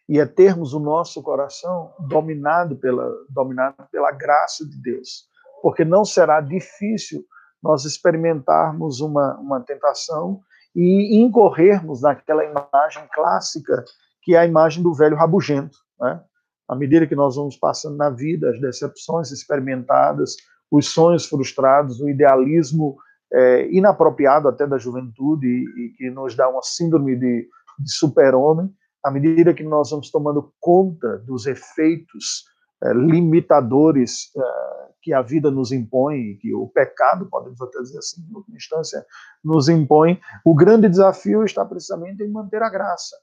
e 0.08 0.20
é 0.20 0.26
termos 0.26 0.74
o 0.74 0.80
nosso 0.80 1.22
coração 1.24 1.94
dominado 2.08 2.76
pela, 2.76 3.10
dominado 3.30 3.88
pela 3.92 4.12
graça 4.12 4.68
de 4.68 4.80
Deus. 4.82 5.28
Porque 5.62 5.86
não 5.86 6.06
será 6.06 6.42
difícil 6.42 7.24
nós 7.62 7.86
experimentarmos 7.86 9.02
uma, 9.02 9.38
uma 9.40 9.62
tentação 9.62 10.42
e 10.76 11.22
incorrermos 11.22 12.02
naquela 12.02 12.44
imagem 12.44 13.08
clássica 13.14 13.84
que 14.22 14.36
é 14.36 14.40
a 14.40 14.46
imagem 14.46 14.84
do 14.84 14.94
velho 14.94 15.16
rabugento. 15.16 15.78
Né? 16.00 16.22
À 16.68 16.76
medida 16.76 17.08
que 17.08 17.16
nós 17.16 17.36
vamos 17.36 17.58
passando 17.58 17.98
na 17.98 18.10
vida, 18.10 18.52
as 18.52 18.60
decepções 18.60 19.32
experimentadas, 19.32 20.36
os 20.72 20.88
sonhos 20.90 21.26
frustrados, 21.26 22.00
o 22.00 22.10
idealismo 22.10 22.98
é, 23.34 23.68
inapropriado 23.72 24.48
até 24.48 24.68
da 24.68 24.78
juventude 24.78 25.48
e, 25.48 25.94
que 25.98 26.10
nos 26.10 26.36
dá 26.36 26.48
uma 26.48 26.62
síndrome 26.62 27.16
de, 27.16 27.48
de 27.80 27.92
super-homem, 27.92 28.70
à 29.04 29.10
medida 29.10 29.54
que 29.54 29.64
nós 29.64 29.90
vamos 29.90 30.12
tomando 30.12 30.54
conta 30.60 31.18
dos 31.20 31.46
efeitos 31.48 32.46
é, 32.84 32.94
limitadores 32.94 34.30
é, 34.36 34.89
que 35.02 35.14
a 35.14 35.22
vida 35.22 35.50
nos 35.50 35.72
impõe, 35.72 36.38
que 36.42 36.54
o 36.54 36.68
pecado, 36.68 37.26
podemos 37.28 37.62
até 37.62 37.80
dizer 37.80 38.00
assim, 38.00 38.22
em 38.22 38.36
última 38.36 38.58
instância, 38.58 39.06
nos 39.44 39.70
impõe, 39.70 40.20
o 40.46 40.54
grande 40.54 40.90
desafio 40.90 41.44
está 41.44 41.66
precisamente 41.66 42.24
em 42.24 42.32
manter 42.32 42.62
a 42.62 42.70
graça. 42.70 43.16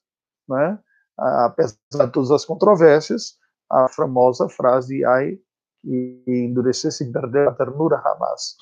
Né? 0.48 0.78
Apesar 1.18 2.06
de 2.06 2.12
todas 2.12 2.30
as 2.30 2.44
controvérsias, 2.44 3.38
a 3.70 3.88
famosa 3.88 4.48
frase 4.48 5.04
ai 5.04 5.38
e 5.84 6.22
endurecer 6.26 6.92
sem 6.92 7.12
perder 7.12 7.48
a 7.48 7.52
ternura 7.52 8.00
jamais. 8.02 8.56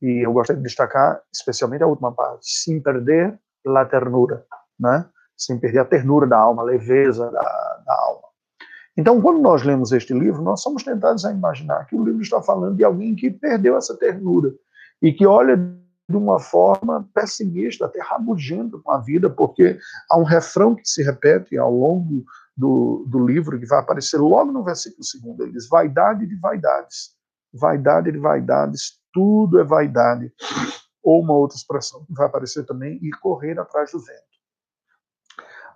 E 0.00 0.24
eu 0.24 0.32
gostaria 0.32 0.60
de 0.60 0.66
destacar 0.66 1.20
especialmente 1.32 1.82
a 1.82 1.86
última 1.86 2.12
parte, 2.12 2.46
sem 2.46 2.80
perder 2.80 3.38
a 3.66 3.84
ternura, 3.84 4.46
né? 4.78 5.08
sem 5.36 5.58
perder 5.58 5.80
a 5.80 5.84
ternura 5.84 6.26
da 6.26 6.38
alma, 6.38 6.62
a 6.62 6.64
leveza 6.64 7.30
da, 7.30 7.82
da 7.84 7.94
alma. 7.94 8.27
Então, 8.98 9.22
quando 9.22 9.40
nós 9.40 9.62
lemos 9.62 9.92
este 9.92 10.12
livro, 10.12 10.42
nós 10.42 10.60
somos 10.60 10.82
tentados 10.82 11.24
a 11.24 11.30
imaginar 11.30 11.86
que 11.86 11.94
o 11.94 12.04
livro 12.04 12.20
está 12.20 12.42
falando 12.42 12.76
de 12.76 12.82
alguém 12.82 13.14
que 13.14 13.30
perdeu 13.30 13.76
essa 13.76 13.96
ternura 13.96 14.52
e 15.00 15.12
que 15.12 15.24
olha 15.24 15.56
de 15.56 16.16
uma 16.16 16.40
forma 16.40 17.08
pessimista, 17.14 17.86
até 17.86 18.02
rabugenta 18.02 18.76
com 18.78 18.90
a 18.90 18.98
vida, 18.98 19.30
porque 19.30 19.78
há 20.10 20.18
um 20.18 20.24
refrão 20.24 20.74
que 20.74 20.82
se 20.84 21.00
repete 21.04 21.56
ao 21.56 21.72
longo 21.72 22.24
do, 22.56 23.04
do 23.06 23.24
livro, 23.24 23.60
que 23.60 23.66
vai 23.66 23.78
aparecer 23.78 24.18
logo 24.18 24.50
no 24.50 24.64
versículo 24.64 25.04
segundo. 25.04 25.44
Ele 25.44 25.52
diz: 25.52 25.68
vaidade 25.68 26.26
de 26.26 26.34
vaidades, 26.34 27.12
vaidade 27.54 28.10
de 28.10 28.18
vaidades, 28.18 28.98
tudo 29.12 29.60
é 29.60 29.64
vaidade. 29.64 30.32
Ou 31.04 31.22
uma 31.22 31.34
outra 31.34 31.56
expressão 31.56 32.04
que 32.04 32.14
vai 32.14 32.26
aparecer 32.26 32.66
também, 32.66 32.98
e 33.00 33.10
correr 33.10 33.60
atrás 33.60 33.92
do 33.92 34.00
vento 34.00 34.27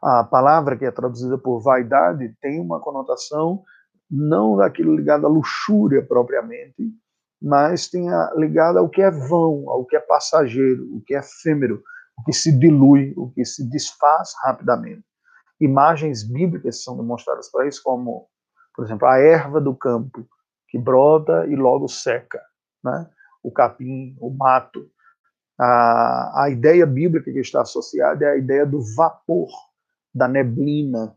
a 0.02 0.24
palavra 0.24 0.76
que 0.76 0.84
é 0.84 0.90
traduzida 0.90 1.38
por 1.38 1.60
vaidade 1.60 2.34
tem 2.40 2.60
uma 2.60 2.80
conotação 2.80 3.62
não 4.10 4.56
daquilo 4.56 4.96
ligado 4.96 5.26
à 5.26 5.28
luxúria 5.28 6.04
propriamente, 6.04 6.92
mas 7.40 7.88
tem 7.88 8.10
a, 8.10 8.32
ligado 8.36 8.78
ao 8.78 8.88
que 8.88 9.00
é 9.00 9.10
vão, 9.10 9.70
ao 9.70 9.86
que 9.86 9.96
é 9.96 10.00
passageiro, 10.00 10.84
o 10.94 11.00
que 11.00 11.14
é 11.14 11.18
efêmero, 11.18 11.82
o 12.18 12.24
que 12.24 12.32
se 12.32 12.52
dilui, 12.52 13.14
o 13.16 13.30
que 13.30 13.44
se 13.44 13.68
desfaz 13.70 14.32
rapidamente. 14.44 15.04
Imagens 15.60 16.22
bíblicas 16.24 16.82
são 16.82 16.96
demonstradas 16.96 17.50
para 17.50 17.66
isso, 17.66 17.80
como, 17.82 18.26
por 18.74 18.84
exemplo, 18.84 19.06
a 19.06 19.18
erva 19.18 19.60
do 19.60 19.74
campo, 19.74 20.26
que 20.68 20.78
brota 20.78 21.46
e 21.46 21.54
logo 21.54 21.88
seca, 21.88 22.40
né? 22.84 23.08
o 23.42 23.50
capim, 23.50 24.16
o 24.20 24.30
mato. 24.30 24.90
A, 25.58 26.44
a 26.44 26.50
ideia 26.50 26.86
bíblica 26.86 27.32
que 27.32 27.38
está 27.38 27.62
associada 27.62 28.24
é 28.24 28.30
a 28.30 28.36
ideia 28.36 28.66
do 28.66 28.80
vapor, 28.96 29.48
da 30.14 30.28
neblina. 30.28 31.14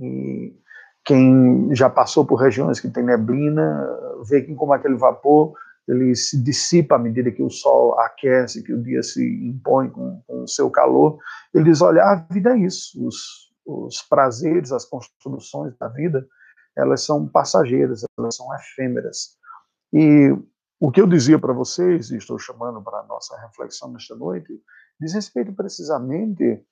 E 0.00 0.54
quem 1.04 1.74
já 1.74 1.88
passou 1.88 2.24
por 2.24 2.36
regiões 2.36 2.80
que 2.80 2.90
tem 2.90 3.02
neblina, 3.02 3.86
vê 4.28 4.42
que 4.42 4.54
como 4.54 4.72
aquele 4.72 4.96
vapor 4.96 5.54
ele 5.88 6.14
se 6.14 6.40
dissipa 6.42 6.96
à 6.96 6.98
medida 6.98 7.32
que 7.32 7.42
o 7.42 7.48
sol 7.48 7.98
aquece, 7.98 8.62
que 8.62 8.74
o 8.74 8.82
dia 8.82 9.02
se 9.02 9.24
impõe 9.46 9.88
com, 9.88 10.22
com 10.26 10.42
o 10.42 10.48
seu 10.48 10.70
calor. 10.70 11.18
Ele 11.54 11.64
diz: 11.64 11.80
olha, 11.80 12.02
a 12.04 12.14
vida 12.30 12.50
é 12.50 12.58
isso. 12.58 13.06
Os, 13.06 13.50
os 13.64 14.02
prazeres, 14.02 14.70
as 14.70 14.84
construções 14.84 15.74
da 15.78 15.88
vida, 15.88 16.26
elas 16.76 17.02
são 17.02 17.26
passageiras, 17.26 18.04
elas 18.18 18.36
são 18.36 18.54
efêmeras. 18.54 19.38
E 19.92 20.36
o 20.78 20.92
que 20.92 21.00
eu 21.00 21.06
dizia 21.06 21.38
para 21.38 21.54
vocês, 21.54 22.10
e 22.10 22.18
estou 22.18 22.38
chamando 22.38 22.82
para 22.82 23.00
a 23.00 23.06
nossa 23.06 23.38
reflexão 23.40 23.90
nesta 23.90 24.14
noite, 24.14 24.60
diz 25.00 25.14
respeito 25.14 25.54
precisamente 25.54 26.62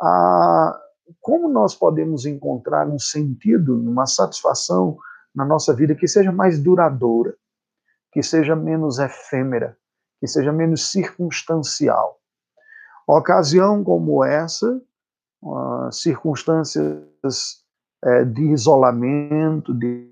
a 0.00 0.80
como 1.20 1.48
nós 1.48 1.74
podemos 1.74 2.26
encontrar 2.26 2.88
um 2.88 2.98
sentido, 2.98 3.76
uma 3.76 4.06
satisfação 4.06 4.98
na 5.34 5.44
nossa 5.44 5.74
vida 5.74 5.94
que 5.94 6.08
seja 6.08 6.32
mais 6.32 6.58
duradoura, 6.60 7.34
que 8.12 8.22
seja 8.22 8.56
menos 8.56 8.98
efêmera, 8.98 9.76
que 10.18 10.26
seja 10.26 10.52
menos 10.52 10.90
circunstancial. 10.90 12.18
Ocasião 13.06 13.82
como 13.82 14.24
essa, 14.24 14.80
uh, 15.42 15.92
circunstâncias 15.92 17.64
é, 18.02 18.24
de 18.24 18.42
isolamento, 18.52 19.74
de 19.74 20.10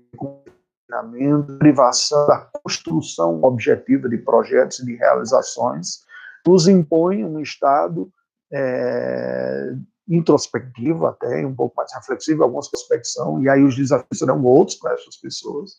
treinamento, 0.87 1.57
privação 1.57 2.27
da 2.27 2.49
construção 2.61 3.41
objetiva 3.43 4.09
de 4.09 4.17
projetos 4.17 4.79
e 4.79 4.85
de 4.85 4.95
realizações, 4.95 6.03
nos 6.45 6.67
impõe 6.67 7.23
um 7.23 7.39
estado 7.39 8.11
é, 8.51 9.75
introspectivo 10.09 11.05
até, 11.05 11.45
um 11.45 11.55
pouco 11.55 11.75
mais 11.77 11.93
reflexivo, 11.93 12.43
algumas 12.43 12.67
prospecção, 12.67 13.41
e 13.41 13.47
aí 13.47 13.63
os 13.63 13.75
desafios 13.75 14.17
serão 14.17 14.43
outros 14.43 14.77
para 14.77 14.93
essas 14.93 15.15
pessoas, 15.17 15.73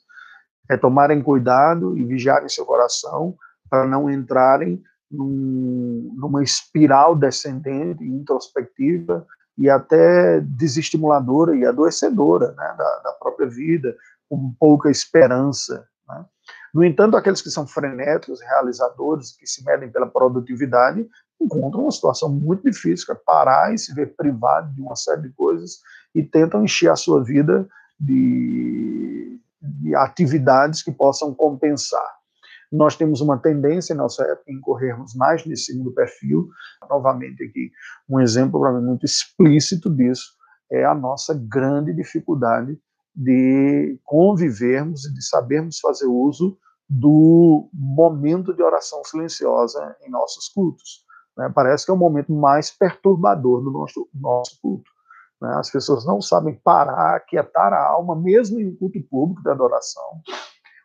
é 0.70 0.76
tomarem 0.76 1.20
cuidado 1.20 1.98
e 1.98 2.04
vigiarem 2.04 2.48
seu 2.48 2.64
coração 2.64 3.36
para 3.68 3.84
não 3.86 4.08
entrarem 4.08 4.80
num, 5.10 6.14
numa 6.16 6.42
espiral 6.42 7.16
descendente, 7.16 8.04
introspectiva 8.04 9.26
e 9.58 9.68
até 9.68 10.40
desestimuladora 10.40 11.56
e 11.56 11.66
adoecedora 11.66 12.52
né, 12.52 12.74
da, 12.78 12.98
da 13.00 13.12
própria 13.18 13.48
vida, 13.48 13.96
com 14.28 14.54
pouca 14.58 14.90
esperança. 14.90 15.86
Né? 16.08 16.24
No 16.72 16.84
entanto, 16.84 17.16
aqueles 17.16 17.42
que 17.42 17.50
são 17.50 17.66
frenéticos, 17.66 18.40
realizadores, 18.40 19.32
que 19.36 19.46
se 19.46 19.64
medem 19.64 19.90
pela 19.90 20.06
produtividade, 20.06 21.06
encontram 21.40 21.82
uma 21.82 21.90
situação 21.90 22.28
muito 22.28 22.64
difícil, 22.64 23.06
que 23.06 23.12
é 23.12 23.14
parar 23.14 23.72
e 23.72 23.78
se 23.78 23.94
ver 23.94 24.14
privado 24.14 24.74
de 24.74 24.80
uma 24.80 24.94
série 24.94 25.22
de 25.22 25.30
coisas 25.30 25.80
e 26.14 26.22
tentam 26.22 26.64
encher 26.64 26.90
a 26.90 26.96
sua 26.96 27.22
vida 27.24 27.68
de, 27.98 29.40
de 29.60 29.94
atividades 29.94 30.82
que 30.82 30.92
possam 30.92 31.34
compensar. 31.34 32.20
Nós 32.70 32.94
temos 32.94 33.20
uma 33.20 33.36
tendência 33.36 33.92
em 33.92 33.96
nossa 33.96 34.22
época 34.24 34.52
em 34.52 34.60
corrermos 34.60 35.14
mais 35.14 35.44
nesse 35.44 35.64
segundo 35.64 35.92
perfil. 35.92 36.48
Novamente 36.88 37.42
aqui, 37.42 37.72
um 38.08 38.20
exemplo 38.20 38.60
para 38.60 38.72
mim 38.72 38.86
muito 38.86 39.04
explícito 39.04 39.90
disso 39.90 40.38
é 40.70 40.84
a 40.84 40.94
nossa 40.94 41.34
grande 41.34 41.92
dificuldade 41.92 42.78
de 43.14 43.98
convivermos 44.04 45.04
e 45.04 45.12
de 45.12 45.22
sabermos 45.26 45.80
fazer 45.80 46.06
uso 46.06 46.56
do 46.88 47.68
momento 47.72 48.54
de 48.54 48.62
oração 48.62 49.02
silenciosa 49.04 49.96
em 50.02 50.10
nossos 50.10 50.48
cultos. 50.48 51.04
Né? 51.40 51.50
Parece 51.54 51.86
que 51.86 51.90
é 51.90 51.94
o 51.94 51.96
momento 51.96 52.30
mais 52.30 52.70
perturbador 52.70 53.62
do 53.62 53.70
nosso, 53.70 54.06
nosso 54.14 54.60
culto. 54.60 54.90
Né? 55.40 55.50
As 55.56 55.70
pessoas 55.70 56.04
não 56.04 56.20
sabem 56.20 56.54
parar, 56.62 57.18
quietar 57.20 57.72
a 57.72 57.82
alma, 57.82 58.14
mesmo 58.14 58.60
em 58.60 58.68
um 58.68 58.76
culto 58.76 59.02
público 59.10 59.42
de 59.42 59.48
adoração, 59.48 60.20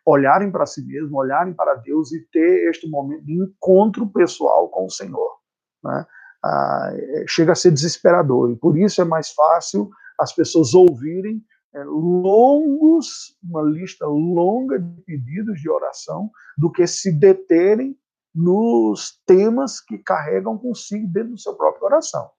olharem 0.06 0.50
para 0.50 0.64
si 0.64 0.82
mesmo, 0.86 1.18
olharem 1.18 1.52
para 1.52 1.74
Deus 1.74 2.10
e 2.10 2.26
ter 2.32 2.70
este 2.70 2.88
momento 2.88 3.26
de 3.26 3.34
encontro 3.34 4.06
pessoal 4.06 4.70
com 4.70 4.86
o 4.86 4.90
Senhor. 4.90 5.36
Né? 5.84 6.06
Ah, 6.42 6.90
é, 6.94 7.24
chega 7.28 7.52
a 7.52 7.56
ser 7.56 7.70
desesperador, 7.70 8.50
e 8.50 8.56
por 8.56 8.78
isso 8.78 9.02
é 9.02 9.04
mais 9.04 9.30
fácil 9.32 9.90
as 10.18 10.32
pessoas 10.32 10.72
ouvirem 10.72 11.42
é, 11.74 11.84
longos, 11.84 13.36
uma 13.42 13.60
lista 13.60 14.06
longa 14.06 14.78
de 14.78 15.02
pedidos 15.02 15.60
de 15.60 15.68
oração, 15.68 16.30
do 16.56 16.72
que 16.72 16.86
se 16.86 17.12
deterem 17.12 17.94
nos 18.36 19.18
temas 19.26 19.80
que 19.80 19.96
carregam 19.98 20.58
consigo 20.58 21.06
dentro 21.08 21.30
do 21.30 21.38
seu 21.38 21.54
próprio 21.54 21.80
coração. 21.80 22.30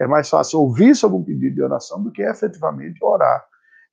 É 0.00 0.06
mais 0.06 0.28
fácil 0.28 0.60
ouvir 0.60 0.96
sobre 0.96 1.18
um 1.18 1.22
pedido 1.22 1.54
de 1.54 1.62
oração 1.62 2.02
do 2.02 2.10
que 2.10 2.22
efetivamente 2.22 3.04
orar. 3.04 3.44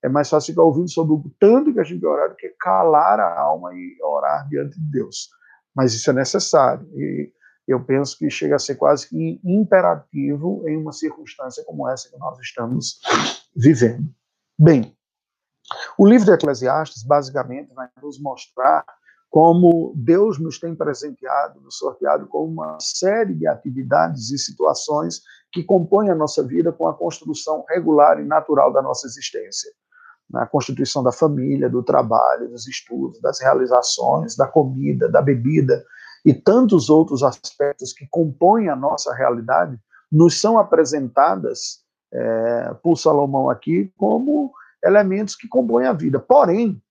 É 0.02 0.08
mais 0.08 0.30
fácil 0.30 0.54
ficar 0.54 0.62
ouvindo 0.62 0.90
sobre 0.90 1.12
o 1.12 1.30
tanto 1.38 1.72
que 1.72 1.78
a 1.78 1.84
gente 1.84 2.04
orar 2.04 2.30
do 2.30 2.36
que 2.36 2.48
calar 2.58 3.20
a 3.20 3.38
alma 3.38 3.74
e 3.74 3.98
orar 4.02 4.48
diante 4.48 4.80
de 4.80 4.90
Deus. 4.90 5.28
Mas 5.76 5.92
isso 5.92 6.08
é 6.08 6.12
necessário. 6.14 6.88
E 6.96 7.32
eu 7.68 7.84
penso 7.84 8.16
que 8.16 8.30
chega 8.30 8.56
a 8.56 8.58
ser 8.58 8.76
quase 8.76 9.08
que 9.08 9.40
imperativo 9.44 10.66
em 10.66 10.78
uma 10.78 10.92
circunstância 10.92 11.62
como 11.64 11.88
essa 11.88 12.10
que 12.10 12.18
nós 12.18 12.38
estamos 12.40 12.98
vivendo. 13.54 14.08
Bem, 14.58 14.96
o 15.98 16.08
livro 16.08 16.24
de 16.24 16.32
Eclesiastes 16.32 17.04
basicamente 17.04 17.72
vai 17.74 17.88
nos 18.02 18.20
mostrar 18.20 18.84
como 19.30 19.92
Deus 19.94 20.40
nos 20.40 20.58
tem 20.58 20.74
presenteado, 20.74 21.60
nos 21.60 21.78
sorteado 21.78 22.26
com 22.26 22.44
uma 22.44 22.76
série 22.80 23.32
de 23.32 23.46
atividades 23.46 24.30
e 24.32 24.38
situações 24.38 25.22
que 25.52 25.62
compõem 25.62 26.10
a 26.10 26.16
nossa 26.16 26.42
vida 26.42 26.72
com 26.72 26.88
a 26.88 26.94
construção 26.94 27.64
regular 27.68 28.20
e 28.20 28.24
natural 28.24 28.72
da 28.72 28.82
nossa 28.82 29.06
existência. 29.06 29.70
Na 30.28 30.46
constituição 30.46 31.02
da 31.02 31.12
família, 31.12 31.70
do 31.70 31.82
trabalho, 31.82 32.48
dos 32.48 32.66
estudos, 32.66 33.20
das 33.20 33.40
realizações, 33.40 34.36
da 34.36 34.48
comida, 34.48 35.08
da 35.08 35.22
bebida 35.22 35.84
e 36.24 36.34
tantos 36.34 36.90
outros 36.90 37.22
aspectos 37.22 37.92
que 37.92 38.06
compõem 38.10 38.68
a 38.68 38.76
nossa 38.76 39.14
realidade, 39.14 39.78
nos 40.10 40.40
são 40.40 40.58
apresentadas 40.58 41.84
é, 42.12 42.74
por 42.82 42.96
Salomão 42.96 43.48
aqui 43.48 43.92
como 43.96 44.52
elementos 44.84 45.36
que 45.36 45.46
compõem 45.46 45.86
a 45.86 45.92
vida. 45.92 46.18
Porém, 46.18 46.82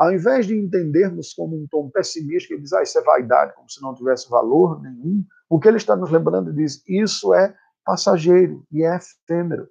ao 0.00 0.10
invés 0.14 0.46
de 0.46 0.58
entendermos 0.58 1.34
como 1.34 1.54
um 1.54 1.66
tom 1.70 1.90
pessimista, 1.90 2.48
que 2.48 2.58
diz, 2.58 2.72
ah, 2.72 2.82
isso 2.82 2.98
é 2.98 3.02
vaidade, 3.02 3.54
como 3.54 3.68
se 3.68 3.82
não 3.82 3.94
tivesse 3.94 4.30
valor 4.30 4.80
nenhum, 4.80 5.22
o 5.46 5.60
que 5.60 5.68
ele 5.68 5.76
está 5.76 5.94
nos 5.94 6.10
lembrando 6.10 6.54
diz, 6.54 6.82
isso 6.88 7.34
é 7.34 7.54
passageiro 7.84 8.64
e 8.72 8.82
é 8.82 8.96
efêmero. 8.96 9.68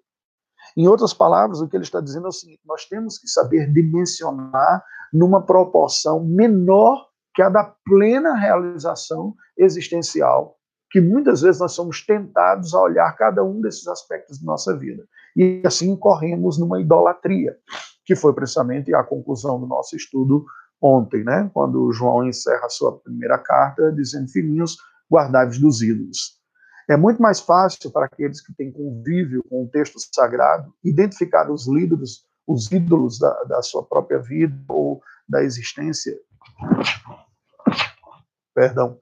Em 0.77 0.87
outras 0.87 1.15
palavras, 1.15 1.61
o 1.61 1.67
que 1.67 1.75
ele 1.75 1.83
está 1.83 1.99
dizendo 1.99 2.27
é 2.27 2.29
o 2.29 2.31
seguinte: 2.31 2.61
nós 2.63 2.85
temos 2.85 3.17
que 3.17 3.27
saber 3.27 3.73
dimensionar 3.73 4.83
numa 5.11 5.43
proporção 5.43 6.23
menor 6.23 7.07
que 7.33 7.41
a 7.41 7.49
da 7.49 7.73
plena 7.83 8.35
realização 8.35 9.33
existencial, 9.57 10.57
que 10.91 11.01
muitas 11.01 11.41
vezes 11.41 11.59
nós 11.59 11.71
somos 11.71 12.05
tentados 12.05 12.75
a 12.75 12.81
olhar 12.81 13.11
cada 13.15 13.43
um 13.43 13.61
desses 13.61 13.87
aspectos 13.87 14.37
de 14.37 14.45
nossa 14.45 14.77
vida. 14.77 15.03
E 15.35 15.63
assim 15.65 15.95
corremos 15.95 16.59
numa 16.59 16.79
idolatria 16.79 17.57
que 18.09 18.15
foi 18.15 18.33
precisamente 18.33 18.91
a 18.95 19.03
conclusão 19.03 19.59
do 19.59 19.67
nosso 19.67 19.95
estudo 19.95 20.43
ontem, 20.81 21.23
né? 21.23 21.47
quando 21.53 21.93
João 21.93 22.27
encerra 22.27 22.65
a 22.65 22.69
sua 22.69 22.97
primeira 22.97 23.37
carta, 23.37 23.91
dizendo: 23.91 24.27
Filhinhos, 24.31 24.77
guardai-vos 25.11 25.59
dos 25.59 25.83
ídolos. 25.83 26.39
É 26.89 26.97
muito 26.97 27.21
mais 27.21 27.39
fácil 27.39 27.91
para 27.91 28.07
aqueles 28.07 28.41
que 28.41 28.51
têm 28.55 28.71
convívio 28.71 29.43
com 29.47 29.63
o 29.63 29.67
texto 29.67 29.99
sagrado 30.11 30.73
identificar 30.83 31.51
os 31.51 31.67
ídolos, 31.67 32.25
os 32.47 32.71
ídolos 32.71 33.19
da, 33.19 33.43
da 33.43 33.61
sua 33.61 33.83
própria 33.83 34.17
vida 34.17 34.59
ou 34.67 34.99
da 35.27 35.43
existência. 35.43 36.17
Perdão 38.55 38.97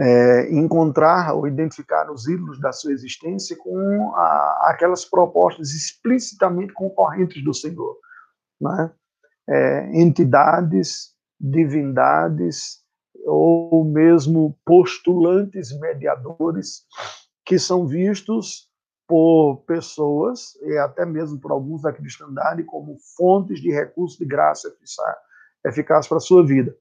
é, 0.00 0.50
encontrar 0.50 1.34
ou 1.34 1.46
identificar 1.46 2.10
os 2.10 2.26
ídolos 2.26 2.58
da 2.58 2.72
sua 2.72 2.92
existência 2.92 3.54
com 3.56 4.14
a, 4.16 4.70
aquelas 4.70 5.04
propostas 5.04 5.72
explicitamente 5.72 6.72
concorrentes 6.72 7.44
do 7.44 7.52
Senhor. 7.52 7.98
Né? 8.58 8.90
É, 9.46 10.00
entidades, 10.00 11.10
divindades 11.38 12.80
ou 13.26 13.84
mesmo 13.84 14.58
postulantes 14.64 15.78
mediadores 15.78 16.86
que 17.44 17.58
são 17.58 17.86
vistos 17.86 18.70
por 19.06 19.64
pessoas 19.66 20.54
e 20.62 20.78
até 20.78 21.04
mesmo 21.04 21.38
por 21.38 21.50
alguns 21.50 21.82
da 21.82 21.92
cristandade 21.92 22.62
como 22.62 22.96
fontes 23.16 23.60
de 23.60 23.70
recursos 23.70 24.16
de 24.16 24.24
graça 24.24 24.72
eficaz 25.66 26.06
para 26.06 26.18
a 26.18 26.20
sua 26.20 26.46
vida. 26.46 26.74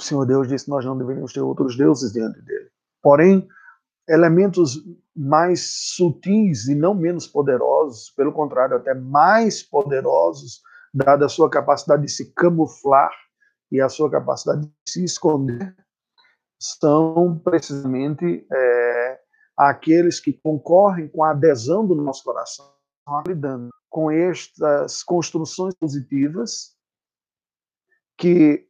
O 0.00 0.02
Senhor 0.02 0.24
Deus 0.24 0.48
disse 0.48 0.70
nós 0.70 0.82
não 0.82 0.96
deveríamos 0.96 1.30
ter 1.30 1.42
outros 1.42 1.76
deuses 1.76 2.10
diante 2.10 2.40
dele. 2.40 2.70
Porém, 3.02 3.46
elementos 4.08 4.82
mais 5.14 5.94
sutis 5.94 6.68
e 6.68 6.74
não 6.74 6.94
menos 6.94 7.26
poderosos, 7.26 8.10
pelo 8.16 8.32
contrário, 8.32 8.78
até 8.78 8.94
mais 8.94 9.62
poderosos, 9.62 10.62
dada 10.94 11.26
a 11.26 11.28
sua 11.28 11.50
capacidade 11.50 12.02
de 12.06 12.10
se 12.10 12.32
camuflar 12.32 13.12
e 13.70 13.78
a 13.78 13.90
sua 13.90 14.10
capacidade 14.10 14.62
de 14.62 14.90
se 14.90 15.04
esconder, 15.04 15.76
são 16.58 17.38
precisamente 17.38 18.46
é, 18.50 19.20
aqueles 19.54 20.18
que 20.18 20.32
concorrem 20.32 21.08
com 21.08 21.22
a 21.22 21.32
adesão 21.32 21.86
do 21.86 21.94
nosso 21.94 22.24
coração, 22.24 22.72
lidando 23.28 23.68
com 23.90 24.10
estas 24.10 25.02
construções 25.02 25.74
positivas 25.74 26.74
que 28.16 28.69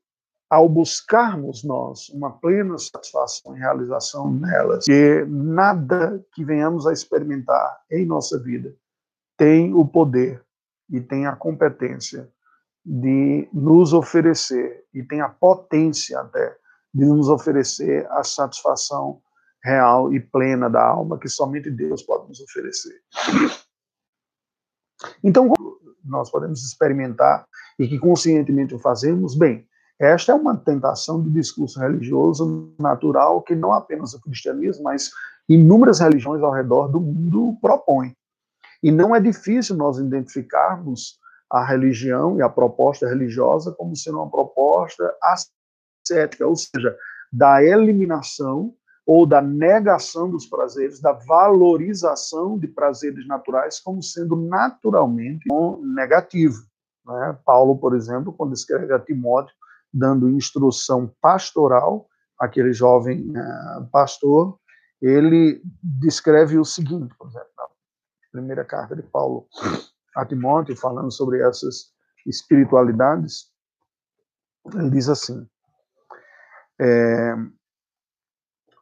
ao 0.51 0.69
buscarmos 0.69 1.63
nós 1.63 2.09
uma 2.09 2.33
plena 2.33 2.77
satisfação 2.77 3.57
e 3.57 3.61
realização 3.61 4.29
nelas, 4.29 4.85
que 4.85 5.25
nada 5.29 6.25
que 6.35 6.45
venhamos 6.45 6.89
a 6.89 6.93
experimentar 6.93 7.81
em 7.89 8.05
nossa 8.05 8.37
vida 8.43 8.75
tem 9.39 9.73
o 9.73 9.87
poder 9.87 10.45
e 10.91 11.01
tem 11.01 11.27
a 11.27 11.37
competência 11.37 12.29
de 12.85 13.49
nos 13.53 13.93
oferecer 13.93 14.85
e 14.93 15.05
tem 15.05 15.21
a 15.21 15.29
potência 15.29 16.19
até 16.19 16.57
de 16.93 17.05
nos 17.05 17.29
oferecer 17.29 18.11
a 18.11 18.25
satisfação 18.25 19.23
real 19.63 20.13
e 20.13 20.19
plena 20.19 20.69
da 20.69 20.85
alma 20.85 21.19
que 21.19 21.29
somente 21.29 21.71
Deus 21.71 22.03
pode 22.03 22.27
nos 22.29 22.41
oferecer. 22.41 23.01
Então, 25.23 25.53
nós 26.05 26.31
podemos 26.31 26.65
experimentar 26.65 27.47
e 27.79 27.87
que 27.87 27.99
conscientemente 27.99 28.75
o 28.75 28.79
fazemos, 28.79 29.37
bem, 29.37 29.67
esta 30.01 30.33
é 30.33 30.35
uma 30.35 30.57
tentação 30.57 31.21
do 31.21 31.29
discurso 31.29 31.79
religioso 31.79 32.73
natural 32.79 33.43
que 33.43 33.55
não 33.55 33.71
apenas 33.71 34.15
o 34.15 34.21
cristianismo, 34.21 34.85
mas 34.85 35.11
inúmeras 35.47 36.01
religiões 36.01 36.43
ao 36.43 36.53
redor 36.53 36.89
do 36.89 36.99
mundo 36.99 37.59
propõem. 37.61 38.17
E 38.83 38.91
não 38.91 39.15
é 39.15 39.21
difícil 39.21 39.77
nós 39.77 39.99
identificarmos 39.99 41.19
a 41.51 41.63
religião 41.63 42.39
e 42.39 42.43
a 42.43 42.49
proposta 42.49 43.07
religiosa 43.07 43.73
como 43.73 43.95
sendo 43.95 44.17
uma 44.17 44.31
proposta 44.31 45.15
ascética, 45.23 46.47
ou 46.47 46.57
seja, 46.57 46.97
da 47.31 47.63
eliminação 47.63 48.75
ou 49.05 49.27
da 49.27 49.43
negação 49.43 50.31
dos 50.31 50.47
prazeres, 50.47 50.99
da 50.99 51.13
valorização 51.13 52.59
de 52.59 52.69
prazeres 52.69 53.27
naturais 53.27 53.81
como 53.81 54.03
sendo 54.03 54.35
naturalmente 54.35 55.47
negativo. 55.83 56.63
Né? 57.05 57.37
Paulo, 57.45 57.77
por 57.77 57.95
exemplo, 57.95 58.33
quando 58.33 58.55
escreve 58.55 58.95
a 58.95 58.99
Timóteo, 58.99 59.55
dando 59.93 60.29
instrução 60.29 61.13
pastoral, 61.21 62.09
aquele 62.39 62.73
jovem 62.73 63.31
uh, 63.31 63.87
pastor, 63.91 64.59
ele 65.01 65.63
descreve 65.83 66.59
o 66.59 66.65
seguinte, 66.65 67.15
por 67.19 67.29
exemplo, 67.29 67.49
na 67.57 67.69
primeira 68.33 68.65
carta 68.65 68.95
de 68.95 69.03
Paulo 69.03 69.47
a 70.17 70.25
Timóteo, 70.27 70.77
falando 70.77 71.11
sobre 71.11 71.41
essas 71.43 71.93
espiritualidades, 72.27 73.51
ele 74.75 74.91
diz 74.91 75.09
assim: 75.09 75.47
é, 76.81 77.35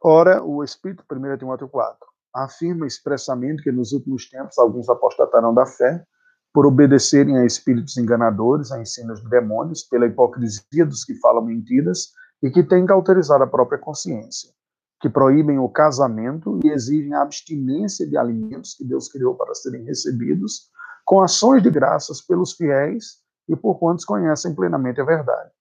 Ora, 0.01 0.43
o 0.43 0.63
Espírito, 0.63 1.03
1 1.11 1.37
Timóteo 1.37 1.67
4, 1.67 1.97
afirma 2.33 2.87
expressamente 2.87 3.63
que 3.63 3.71
nos 3.71 3.91
últimos 3.91 4.29
tempos 4.29 4.57
alguns 4.57 4.89
apostatarão 4.89 5.53
da 5.53 5.65
fé 5.65 6.05
por 6.53 6.65
obedecerem 6.65 7.37
a 7.37 7.45
espíritos 7.45 7.97
enganadores, 7.97 8.71
a 8.71 8.81
ensinos 8.81 9.21
de 9.21 9.29
demônios, 9.29 9.83
pela 9.83 10.05
hipocrisia 10.05 10.85
dos 10.85 11.03
que 11.03 11.15
falam 11.15 11.43
mentiras 11.43 12.11
e 12.41 12.49
que 12.49 12.63
têm 12.63 12.85
cauterizado 12.85 13.43
a 13.43 13.47
própria 13.47 13.77
consciência, 13.77 14.51
que 14.99 15.09
proíbem 15.09 15.59
o 15.59 15.69
casamento 15.69 16.59
e 16.63 16.69
exigem 16.69 17.13
a 17.13 17.21
abstinência 17.21 18.07
de 18.07 18.17
alimentos 18.17 18.73
que 18.73 18.83
Deus 18.83 19.09
criou 19.09 19.35
para 19.35 19.53
serem 19.53 19.83
recebidos, 19.83 20.69
com 21.05 21.21
ações 21.21 21.61
de 21.61 21.69
graças 21.69 22.21
pelos 22.21 22.53
fiéis 22.53 23.19
e 23.47 23.55
por 23.55 23.79
quantos 23.79 24.05
conhecem 24.05 24.53
plenamente 24.53 25.01
a 25.01 25.05
verdade. 25.05 25.51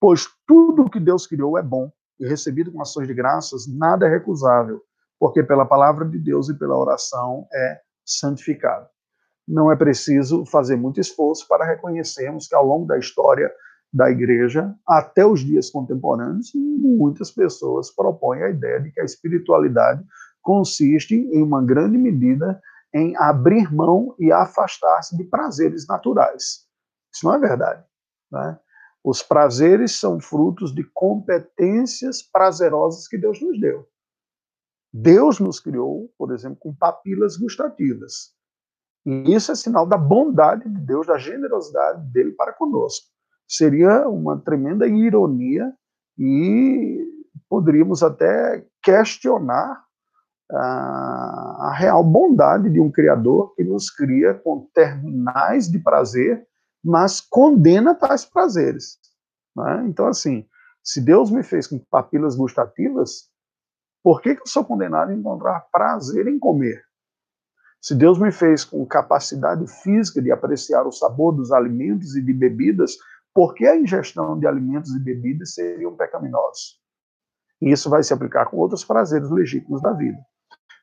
Pois 0.00 0.26
tudo 0.46 0.82
o 0.82 0.90
que 0.90 1.00
Deus 1.00 1.26
criou 1.26 1.58
é 1.58 1.62
bom 1.62 1.90
e 2.20 2.26
recebido 2.26 2.72
com 2.72 2.82
ações 2.82 3.06
de 3.06 3.14
graças, 3.14 3.66
nada 3.66 4.06
é 4.06 4.10
recusável, 4.10 4.82
porque 5.18 5.42
pela 5.42 5.66
palavra 5.66 6.04
de 6.04 6.18
Deus 6.18 6.48
e 6.48 6.54
pela 6.54 6.76
oração 6.76 7.46
é 7.52 7.80
santificado. 8.04 8.88
Não 9.48 9.72
é 9.72 9.76
preciso 9.76 10.44
fazer 10.44 10.76
muito 10.76 11.00
esforço 11.00 11.48
para 11.48 11.64
reconhecermos 11.64 12.46
que 12.46 12.54
ao 12.54 12.66
longo 12.66 12.86
da 12.86 12.98
história 12.98 13.50
da 13.90 14.10
igreja, 14.10 14.74
até 14.86 15.24
os 15.24 15.40
dias 15.40 15.70
contemporâneos, 15.70 16.52
muitas 16.54 17.30
pessoas 17.30 17.90
propõem 17.90 18.42
a 18.42 18.50
ideia 18.50 18.78
de 18.80 18.92
que 18.92 19.00
a 19.00 19.04
espiritualidade 19.04 20.04
consiste, 20.42 21.14
em 21.14 21.42
uma 21.42 21.64
grande 21.64 21.96
medida, 21.96 22.60
em 22.94 23.16
abrir 23.16 23.72
mão 23.72 24.14
e 24.18 24.30
afastar-se 24.30 25.16
de 25.16 25.24
prazeres 25.24 25.86
naturais. 25.86 26.66
Isso 27.12 27.24
não 27.24 27.34
é 27.34 27.38
verdade. 27.38 27.82
Né? 28.30 28.58
Os 29.02 29.22
prazeres 29.22 29.98
são 29.98 30.20
frutos 30.20 30.74
de 30.74 30.84
competências 30.84 32.22
prazerosas 32.22 33.08
que 33.08 33.16
Deus 33.16 33.40
nos 33.40 33.58
deu. 33.58 33.86
Deus 34.92 35.38
nos 35.38 35.60
criou, 35.60 36.12
por 36.18 36.32
exemplo, 36.32 36.58
com 36.60 36.74
papilas 36.74 37.36
gustativas. 37.36 38.34
E 39.08 39.34
isso 39.34 39.50
é 39.50 39.54
sinal 39.54 39.86
da 39.86 39.96
bondade 39.96 40.68
de 40.68 40.80
Deus, 40.80 41.06
da 41.06 41.16
generosidade 41.16 42.02
dele 42.12 42.32
para 42.32 42.52
conosco. 42.52 43.06
Seria 43.48 44.06
uma 44.06 44.38
tremenda 44.38 44.86
ironia 44.86 45.72
e 46.18 47.02
poderíamos 47.48 48.02
até 48.02 48.62
questionar 48.82 49.82
a, 50.52 51.68
a 51.68 51.74
real 51.74 52.04
bondade 52.04 52.68
de 52.68 52.78
um 52.78 52.90
Criador 52.90 53.54
que 53.54 53.64
nos 53.64 53.88
cria 53.88 54.34
com 54.34 54.68
terminais 54.74 55.70
de 55.70 55.78
prazer 55.78 56.46
mas 56.84 57.20
condena 57.20 57.94
tais 57.94 58.24
prazeres. 58.24 58.98
Né? 59.56 59.86
Então, 59.88 60.06
assim, 60.06 60.46
se 60.82 61.00
Deus 61.00 61.30
me 61.30 61.42
fez 61.42 61.66
com 61.66 61.78
papilas 61.78 62.36
gustativas, 62.36 63.28
por 64.02 64.22
que, 64.22 64.34
que 64.34 64.42
eu 64.42 64.46
sou 64.46 64.64
condenado 64.64 65.10
a 65.10 65.14
encontrar 65.14 65.66
prazer 65.72 66.26
em 66.28 66.38
comer? 66.38 66.82
Se 67.80 67.94
Deus 67.94 68.18
me 68.18 68.32
fez 68.32 68.64
com 68.64 68.84
capacidade 68.84 69.66
física 69.82 70.20
de 70.20 70.32
apreciar 70.32 70.86
o 70.86 70.92
sabor 70.92 71.32
dos 71.32 71.52
alimentos 71.52 72.16
e 72.16 72.22
de 72.22 72.32
bebidas, 72.32 72.96
por 73.32 73.54
que 73.54 73.66
a 73.66 73.76
ingestão 73.76 74.38
de 74.38 74.46
alimentos 74.46 74.94
e 74.94 74.98
bebidas 74.98 75.54
seriam 75.54 75.96
pecaminosos? 75.96 76.80
E 77.62 77.70
isso 77.70 77.88
vai 77.88 78.02
se 78.02 78.12
aplicar 78.12 78.46
com 78.46 78.56
outros 78.56 78.84
prazeres 78.84 79.30
legítimos 79.30 79.80
da 79.80 79.92
vida. 79.92 80.18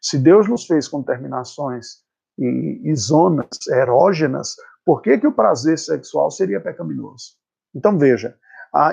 Se 0.01 0.17
Deus 0.17 0.47
nos 0.47 0.65
fez 0.65 0.87
com 0.87 1.03
terminações 1.03 2.03
e, 2.37 2.81
e 2.83 2.95
zonas 2.95 3.47
erógenas, 3.69 4.55
por 4.85 5.01
que, 5.01 5.17
que 5.17 5.27
o 5.27 5.33
prazer 5.33 5.79
sexual 5.79 6.29
seria 6.29 6.61
pecaminoso? 6.61 7.33
Então, 7.73 7.97
veja, 7.97 8.37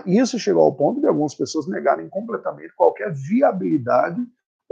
isso 0.06 0.38
chegou 0.38 0.62
ao 0.62 0.74
ponto 0.74 1.00
de 1.00 1.06
algumas 1.06 1.34
pessoas 1.34 1.68
negarem 1.68 2.08
completamente 2.08 2.74
qualquer 2.74 3.12
viabilidade 3.12 4.20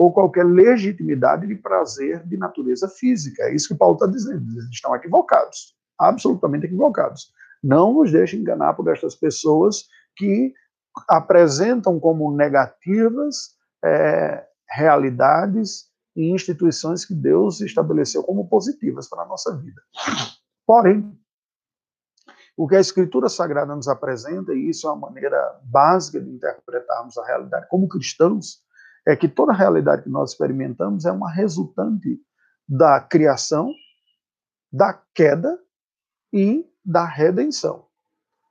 ou 0.00 0.10
qualquer 0.10 0.46
legitimidade 0.46 1.46
de 1.46 1.54
prazer 1.54 2.26
de 2.26 2.38
natureza 2.38 2.88
física. 2.88 3.42
É 3.42 3.54
isso 3.54 3.68
que 3.68 3.74
Paulo 3.74 3.96
está 3.96 4.06
dizendo. 4.06 4.50
Eles 4.50 4.64
estão 4.70 4.96
equivocados, 4.96 5.76
absolutamente 5.98 6.64
equivocados. 6.64 7.30
Não 7.62 7.92
nos 7.92 8.10
deixem 8.10 8.40
enganar 8.40 8.72
por 8.72 8.88
estas 8.88 9.14
pessoas 9.14 9.88
que 10.16 10.54
apresentam 11.06 12.00
como 12.00 12.34
negativas 12.34 13.50
é, 13.84 14.42
realidades 14.70 15.90
e 16.16 16.30
instituições 16.30 17.04
que 17.04 17.14
Deus 17.14 17.60
estabeleceu 17.60 18.22
como 18.22 18.48
positivas 18.48 19.06
para 19.06 19.24
a 19.24 19.26
nossa 19.26 19.54
vida. 19.54 19.82
Porém, 20.66 21.14
o 22.56 22.66
que 22.66 22.76
a 22.76 22.80
Escritura 22.80 23.28
Sagrada 23.28 23.76
nos 23.76 23.86
apresenta, 23.86 24.54
e 24.54 24.70
isso 24.70 24.88
é 24.88 24.92
uma 24.92 25.10
maneira 25.10 25.60
básica 25.62 26.18
de 26.18 26.30
interpretarmos 26.30 27.18
a 27.18 27.26
realidade 27.26 27.68
como 27.68 27.86
cristãos, 27.86 28.64
é 29.06 29.16
que 29.16 29.28
toda 29.28 29.52
a 29.52 29.56
realidade 29.56 30.02
que 30.02 30.08
nós 30.08 30.32
experimentamos 30.32 31.04
é 31.04 31.12
uma 31.12 31.30
resultante 31.30 32.20
da 32.68 33.00
criação, 33.00 33.72
da 34.72 34.92
queda 35.14 35.58
e 36.32 36.68
da 36.84 37.04
redenção. 37.04 37.86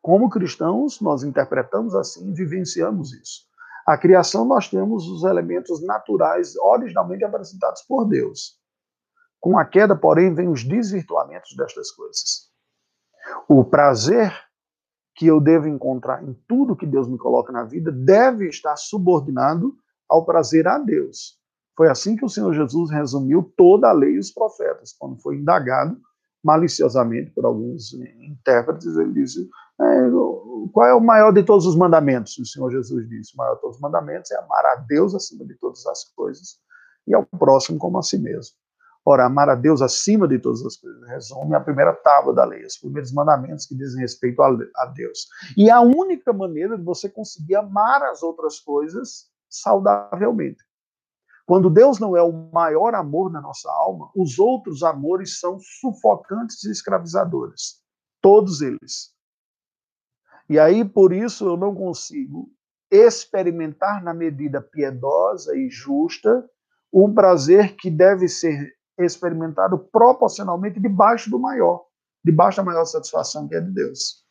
Como 0.02 0.30
cristãos, 0.30 1.00
nós 1.02 1.24
interpretamos 1.24 1.96
assim 1.96 2.34
vivenciamos 2.34 3.14
isso. 3.14 3.50
A 3.86 3.98
criação, 3.98 4.46
nós 4.46 4.70
temos 4.70 5.08
os 5.08 5.24
elementos 5.24 5.84
naturais 5.84 6.56
originalmente 6.58 7.24
apresentados 7.24 7.82
por 7.82 8.06
Deus. 8.06 8.60
Com 9.40 9.58
a 9.58 9.66
queda, 9.66 9.96
porém, 9.96 10.34
vem 10.34 10.50
os 10.50 10.64
desvirtuamentos 10.64 11.56
destas 11.56 11.90
coisas. 11.92 12.50
O 13.48 13.64
prazer 13.64 14.32
que 15.16 15.26
eu 15.26 15.42
devo 15.42 15.68
encontrar 15.68 16.24
em 16.24 16.34
tudo 16.48 16.76
que 16.76 16.86
Deus 16.86 17.08
me 17.08 17.18
coloca 17.18 17.52
na 17.52 17.64
vida 17.64 17.92
deve 17.92 18.48
estar 18.48 18.76
subordinado 18.76 19.76
ao 20.10 20.26
prazer 20.26 20.68
a 20.68 20.78
Deus. 20.78 21.38
Foi 21.78 21.88
assim 21.88 22.16
que 22.16 22.26
o 22.26 22.30
Senhor 22.30 22.54
Jesus 22.54 22.92
resumiu 22.92 23.54
toda 23.56 23.90
a 23.90 23.94
lei 23.94 24.16
e 24.16 24.20
os 24.20 24.32
profetas, 24.32 24.94
quando 24.98 25.22
foi 25.22 25.38
indagado 25.38 25.98
maliciosamente 26.44 27.32
por 27.32 27.46
alguns 27.46 27.94
intérpretes, 27.94 28.96
ele 28.98 29.14
disse: 29.14 29.50
é, 29.80 30.10
qual 30.72 30.88
é 30.88 30.94
o 30.94 31.02
maior 31.02 31.32
de 31.32 31.44
todos 31.44 31.66
os 31.66 31.76
mandamentos? 31.76 32.38
O 32.38 32.46
Senhor 32.46 32.70
Jesus 32.72 33.08
disse: 33.08 33.34
o 33.34 33.38
maior 33.38 33.56
de 33.56 33.62
todos 33.62 33.76
os 33.78 33.82
mandamentos 33.82 34.32
é 34.32 34.38
amar 34.38 34.66
a 34.66 34.76
Deus 34.88 35.14
acima 35.16 35.46
de 35.46 35.56
todas 35.56 35.86
as 35.86 36.06
coisas 36.16 36.60
e 37.08 37.14
ao 37.14 37.26
próximo 37.26 37.78
como 37.78 37.98
a 37.98 38.04
si 38.04 38.18
mesmo. 38.18 38.56
Ora, 39.06 39.26
amar 39.26 39.50
a 39.50 39.56
Deus 39.56 39.82
acima 39.82 40.28
de 40.28 40.38
todas 40.38 40.64
as 40.66 40.76
coisas 40.76 41.08
resume 41.08 41.56
a 41.56 41.60
primeira 41.60 41.94
tábua 41.94 42.34
da 42.34 42.46
lei, 42.46 42.64
os 42.66 42.78
primeiros 42.78 43.12
mandamentos 43.12 43.66
que 43.66 43.74
dizem 43.74 44.02
respeito 44.02 44.42
a 44.42 44.86
Deus. 44.94 45.28
E 45.58 45.72
a 45.72 45.80
única 45.80 46.32
maneira 46.34 46.78
de 46.78 46.84
você 46.84 47.10
conseguir 47.10 47.56
amar 47.56 48.04
as 48.04 48.22
outras 48.22 48.60
coisas 48.60 49.30
saudavelmente. 49.50 50.64
Quando 51.46 51.70
Deus 51.70 52.00
não 52.00 52.16
é 52.16 52.22
o 52.22 52.52
maior 52.54 52.94
amor 52.94 53.32
da 53.32 53.42
nossa 53.42 53.72
alma, 53.72 54.12
os 54.16 54.38
outros 54.38 54.84
amores 54.84 55.40
são 55.40 55.58
sufocantes 55.60 56.64
e 56.64 56.72
escravizadores. 56.72 57.82
Todos 58.22 58.62
eles. 58.62 59.12
E 60.48 60.60
aí, 60.60 60.86
por 60.86 61.12
isso, 61.12 61.48
eu 61.48 61.58
não 61.58 61.74
consigo 61.74 62.52
experimentar 62.92 64.04
na 64.04 64.14
medida 64.14 64.62
piedosa 64.62 65.56
e 65.56 65.70
justa 65.70 66.48
um 66.92 67.14
prazer 67.14 67.76
que 67.76 67.90
deve 67.90 68.28
ser 68.28 68.76
experimentado 68.98 69.80
proporcionalmente 69.92 70.80
debaixo 70.80 71.30
do 71.30 71.40
maior, 71.40 71.86
debaixo 72.24 72.58
da 72.58 72.64
maior 72.64 72.86
satisfação 72.86 73.48
que 73.48 73.56
é 73.56 73.62
de 73.62 73.72
Deus. 73.72 74.24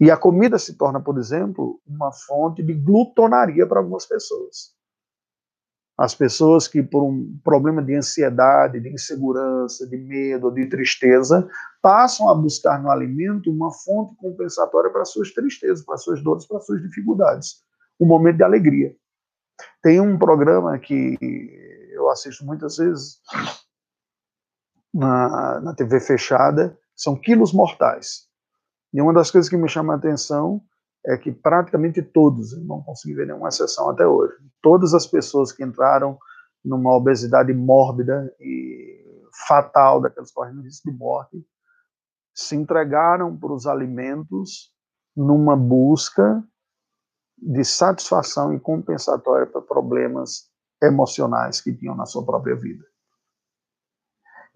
E 0.00 0.10
a 0.10 0.16
comida 0.16 0.58
se 0.58 0.74
torna, 0.74 1.00
por 1.00 1.18
exemplo, 1.18 1.80
uma 1.86 2.12
fonte 2.12 2.62
de 2.62 2.72
glutonaria 2.72 3.66
para 3.66 3.80
algumas 3.80 4.06
pessoas. 4.06 4.76
As 5.98 6.14
pessoas 6.14 6.68
que, 6.68 6.80
por 6.80 7.02
um 7.02 7.36
problema 7.42 7.82
de 7.82 7.96
ansiedade, 7.96 8.78
de 8.78 8.88
insegurança, 8.88 9.84
de 9.84 9.96
medo, 9.96 10.52
de 10.52 10.66
tristeza, 10.66 11.48
passam 11.82 12.28
a 12.28 12.34
buscar 12.36 12.80
no 12.80 12.88
alimento 12.88 13.50
uma 13.50 13.72
fonte 13.72 14.14
compensatória 14.14 14.90
para 14.90 15.04
suas 15.04 15.32
tristezas, 15.32 15.84
para 15.84 15.96
suas 15.96 16.22
dores, 16.22 16.46
para 16.46 16.60
suas 16.60 16.80
dificuldades. 16.80 17.64
Um 17.98 18.06
momento 18.06 18.36
de 18.36 18.44
alegria. 18.44 18.94
Tem 19.82 20.00
um 20.00 20.16
programa 20.16 20.78
que 20.78 21.18
eu 21.90 22.08
assisto 22.08 22.46
muitas 22.46 22.76
vezes 22.76 23.18
na, 24.94 25.60
na 25.60 25.74
TV 25.74 25.98
fechada, 25.98 26.78
São 26.94 27.16
quilos 27.16 27.52
mortais. 27.52 28.27
E 28.92 29.00
uma 29.00 29.12
das 29.12 29.30
coisas 29.30 29.48
que 29.48 29.56
me 29.56 29.68
chama 29.68 29.94
a 29.94 29.96
atenção 29.96 30.62
é 31.06 31.16
que 31.16 31.30
praticamente 31.30 32.02
todos, 32.02 32.56
não 32.66 32.82
consegui 32.82 33.14
ver 33.14 33.26
nenhuma 33.26 33.48
exceção 33.48 33.90
até 33.90 34.06
hoje, 34.06 34.34
todas 34.62 34.94
as 34.94 35.06
pessoas 35.06 35.52
que 35.52 35.64
entraram 35.64 36.18
numa 36.64 36.94
obesidade 36.94 37.52
mórbida 37.52 38.34
e 38.40 39.04
fatal, 39.46 40.00
daqueles 40.00 40.32
correndo 40.32 40.62
risco 40.62 40.90
de 40.90 40.96
morte, 40.96 41.46
se 42.34 42.56
entregaram 42.56 43.36
para 43.36 43.52
os 43.52 43.66
alimentos 43.66 44.72
numa 45.16 45.56
busca 45.56 46.42
de 47.36 47.64
satisfação 47.64 48.52
e 48.52 48.60
compensatória 48.60 49.46
para 49.46 49.60
problemas 49.62 50.50
emocionais 50.82 51.60
que 51.60 51.72
tinham 51.72 51.94
na 51.94 52.06
sua 52.06 52.24
própria 52.24 52.56
vida. 52.56 52.84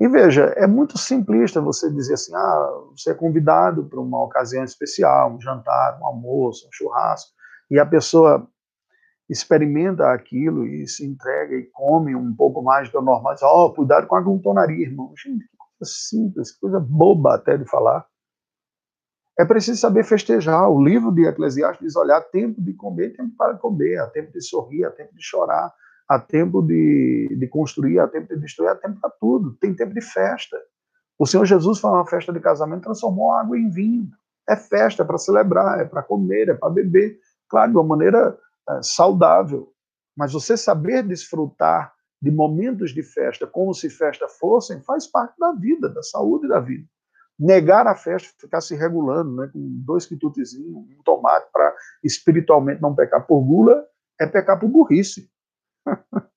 E 0.02 0.08
veja, 0.08 0.46
é 0.56 0.66
muito 0.66 0.98
simplista 0.98 1.60
você 1.60 1.88
dizer 1.88 2.14
assim: 2.14 2.34
ah, 2.34 2.82
você 2.90 3.12
é 3.12 3.14
convidado 3.14 3.84
para 3.84 4.00
uma 4.00 4.20
ocasião 4.24 4.64
especial, 4.64 5.32
um 5.32 5.40
jantar, 5.40 5.96
um 6.00 6.06
almoço, 6.06 6.66
um 6.66 6.72
churrasco, 6.72 7.30
e 7.70 7.78
a 7.78 7.86
pessoa 7.86 8.44
experimenta 9.30 10.10
aquilo 10.10 10.66
e 10.66 10.88
se 10.88 11.06
entrega 11.06 11.54
e 11.54 11.70
come 11.72 12.16
um 12.16 12.34
pouco 12.34 12.62
mais 12.62 12.90
do 12.90 13.00
normal. 13.00 13.34
Diz, 13.34 13.44
oh, 13.44 13.72
cuidado 13.72 14.08
com 14.08 14.16
a 14.16 14.20
glutonaria, 14.20 14.84
irmão. 14.84 15.14
Gente, 15.16 15.44
que 15.44 15.56
coisa 15.56 15.92
simples, 15.92 16.50
que 16.50 16.58
coisa 16.58 16.80
boba 16.80 17.36
até 17.36 17.56
de 17.56 17.64
falar. 17.64 18.04
É 19.38 19.44
preciso 19.44 19.80
saber 19.80 20.02
festejar. 20.02 20.68
O 20.68 20.82
livro 20.82 21.12
de 21.12 21.28
Eclesiastes 21.28 21.86
diz: 21.86 21.94
olha, 21.94 22.16
há 22.16 22.20
tempo 22.20 22.60
de 22.60 22.74
comer, 22.74 23.16
tempo 23.16 23.36
para 23.38 23.54
comer, 23.56 24.00
há 24.00 24.08
tempo 24.08 24.32
de 24.32 24.42
sorrir, 24.42 24.84
há 24.84 24.90
tempo 24.90 25.14
de 25.14 25.22
chorar, 25.22 25.72
há 26.08 26.18
tempo 26.18 26.62
de, 26.62 27.34
de 27.38 27.46
construir, 27.48 27.98
há 27.98 28.08
tempo 28.08 28.28
de 28.28 28.40
destruir, 28.40 28.68
há 28.68 28.74
tempo 28.74 29.00
para 29.00 29.10
tudo. 29.10 29.56
Tem 29.60 29.74
tempo 29.74 29.94
de 29.94 30.00
festa. 30.00 30.56
O 31.18 31.26
Senhor 31.26 31.44
Jesus 31.44 31.78
foi 31.78 31.90
uma 31.90 32.06
festa 32.06 32.32
de 32.32 32.40
casamento, 32.40 32.82
transformou 32.82 33.32
água 33.32 33.58
em 33.58 33.70
vinho. 33.70 34.08
É 34.48 34.56
festa, 34.56 35.02
é 35.02 35.06
para 35.06 35.18
celebrar, 35.18 35.80
é 35.80 35.84
para 35.84 36.02
comer, 36.02 36.48
é 36.48 36.54
para 36.54 36.70
beber. 36.70 37.18
Claro, 37.48 37.72
de 37.72 37.76
uma 37.76 37.84
maneira 37.84 38.36
é, 38.68 38.82
saudável. 38.82 39.72
Mas 40.16 40.32
você 40.32 40.56
saber 40.56 41.02
desfrutar 41.02 41.92
de 42.20 42.30
momentos 42.30 42.92
de 42.92 43.02
festa 43.02 43.46
como 43.46 43.74
se 43.74 43.90
festa 43.90 44.28
fossem, 44.28 44.80
faz 44.82 45.06
parte 45.06 45.34
da 45.38 45.52
vida, 45.52 45.88
da 45.88 46.02
saúde 46.02 46.46
da 46.46 46.60
vida. 46.60 46.86
Negar 47.38 47.86
a 47.88 47.96
festa, 47.96 48.28
ficar 48.38 48.60
se 48.60 48.76
regulando, 48.76 49.34
né, 49.34 49.50
com 49.52 49.58
dois 49.84 50.06
quitutezinhos, 50.06 50.72
um 50.72 51.02
tomate 51.04 51.50
para 51.52 51.74
espiritualmente 52.04 52.80
não 52.80 52.94
pecar 52.94 53.26
por 53.26 53.40
gula, 53.40 53.84
é 54.20 54.26
pecar 54.26 54.60
por 54.60 54.68
burrice. 54.68 55.28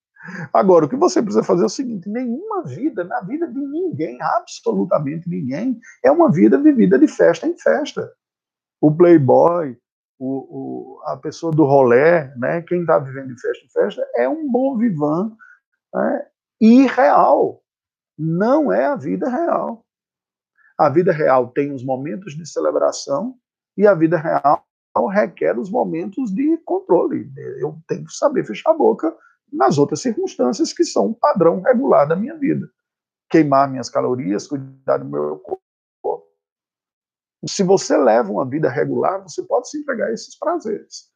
Agora, 0.51 0.85
o 0.85 0.89
que 0.89 0.95
você 0.95 1.21
precisa 1.21 1.43
fazer 1.43 1.63
é 1.63 1.65
o 1.67 1.69
seguinte: 1.69 2.09
nenhuma 2.09 2.63
vida, 2.63 3.03
na 3.03 3.21
vida 3.21 3.47
de 3.47 3.59
ninguém, 3.59 4.17
absolutamente 4.21 5.29
ninguém, 5.29 5.79
é 6.03 6.11
uma 6.11 6.31
vida 6.31 6.57
vivida 6.57 6.97
de 6.97 7.07
festa 7.07 7.47
em 7.47 7.57
festa. 7.57 8.11
O 8.81 8.95
playboy, 8.95 9.77
o, 10.19 10.97
o, 10.97 11.01
a 11.05 11.17
pessoa 11.17 11.51
do 11.51 11.63
rolé, 11.63 12.33
né, 12.37 12.61
quem 12.63 12.81
está 12.81 12.97
vivendo 12.99 13.33
de 13.33 13.41
festa 13.41 13.65
em 13.65 13.69
festa, 13.69 14.07
é 14.15 14.27
um 14.27 14.49
bom 14.49 14.77
vivan 14.77 15.35
né, 15.93 16.27
irreal. 16.59 17.61
Não 18.17 18.71
é 18.71 18.85
a 18.85 18.95
vida 18.95 19.29
real. 19.29 19.85
A 20.77 20.89
vida 20.89 21.11
real 21.11 21.49
tem 21.49 21.71
os 21.71 21.83
momentos 21.83 22.33
de 22.33 22.45
celebração 22.45 23.35
e 23.77 23.87
a 23.87 23.93
vida 23.93 24.17
real 24.17 24.63
requer 25.11 25.57
os 25.57 25.69
momentos 25.69 26.33
de 26.33 26.57
controle. 26.59 27.29
Eu 27.59 27.77
tenho 27.87 28.05
que 28.05 28.13
saber 28.13 28.45
fechar 28.45 28.71
a 28.71 28.77
boca 28.77 29.15
nas 29.51 29.77
outras 29.77 30.01
circunstâncias 30.01 30.73
que 30.73 30.83
são 30.83 31.07
um 31.07 31.13
padrão 31.13 31.61
regular 31.61 32.07
da 32.07 32.15
minha 32.15 32.35
vida. 32.35 32.69
Queimar 33.29 33.69
minhas 33.69 33.89
calorias, 33.89 34.47
cuidar 34.47 34.97
do 34.97 35.05
meu 35.05 35.37
corpo, 35.39 35.65
se 37.47 37.63
você 37.63 37.95
leva 37.95 38.31
uma 38.31 38.45
vida 38.45 38.69
regular, 38.69 39.21
você 39.21 39.43
pode 39.43 39.69
se 39.69 39.77
entregar 39.77 40.07
a 40.07 40.13
esses 40.13 40.37
prazeres, 40.37 41.09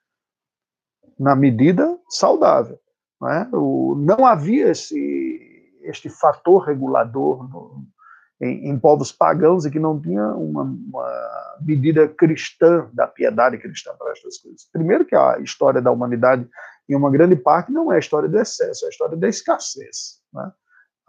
na 1.17 1.35
medida 1.35 1.97
saudável. 2.09 2.79
Não, 3.19 3.29
é? 3.29 3.49
o, 3.51 3.95
não 3.95 4.25
havia 4.25 4.69
esse, 4.69 5.79
este 5.81 6.09
fator 6.09 6.63
regulador 6.63 7.49
no, 7.49 7.85
em, 8.41 8.69
em, 8.69 8.79
povos 8.79 9.11
pagãos 9.11 9.65
e 9.65 9.71
que 9.71 9.79
não 9.79 9.99
tinha 9.99 10.25
uma, 10.35 10.63
uma, 10.63 11.57
medida 11.61 12.07
cristã 12.07 12.87
da 12.93 13.05
piedade 13.07 13.57
cristã 13.57 13.93
para 13.97 14.11
estas 14.11 14.37
coisas. 14.37 14.69
Primeiro 14.71 15.03
que 15.03 15.15
a 15.15 15.39
história 15.39 15.81
da 15.81 15.91
humanidade, 15.91 16.47
em 16.89 16.95
uma 16.95 17.11
grande 17.11 17.35
parte, 17.35 17.71
não 17.71 17.91
é 17.91 17.97
a 17.97 17.99
história 17.99 18.27
do 18.27 18.39
excesso, 18.39 18.85
é 18.85 18.87
a 18.87 18.89
história 18.89 19.15
da 19.15 19.27
escassez. 19.27 20.19
Né? 20.33 20.51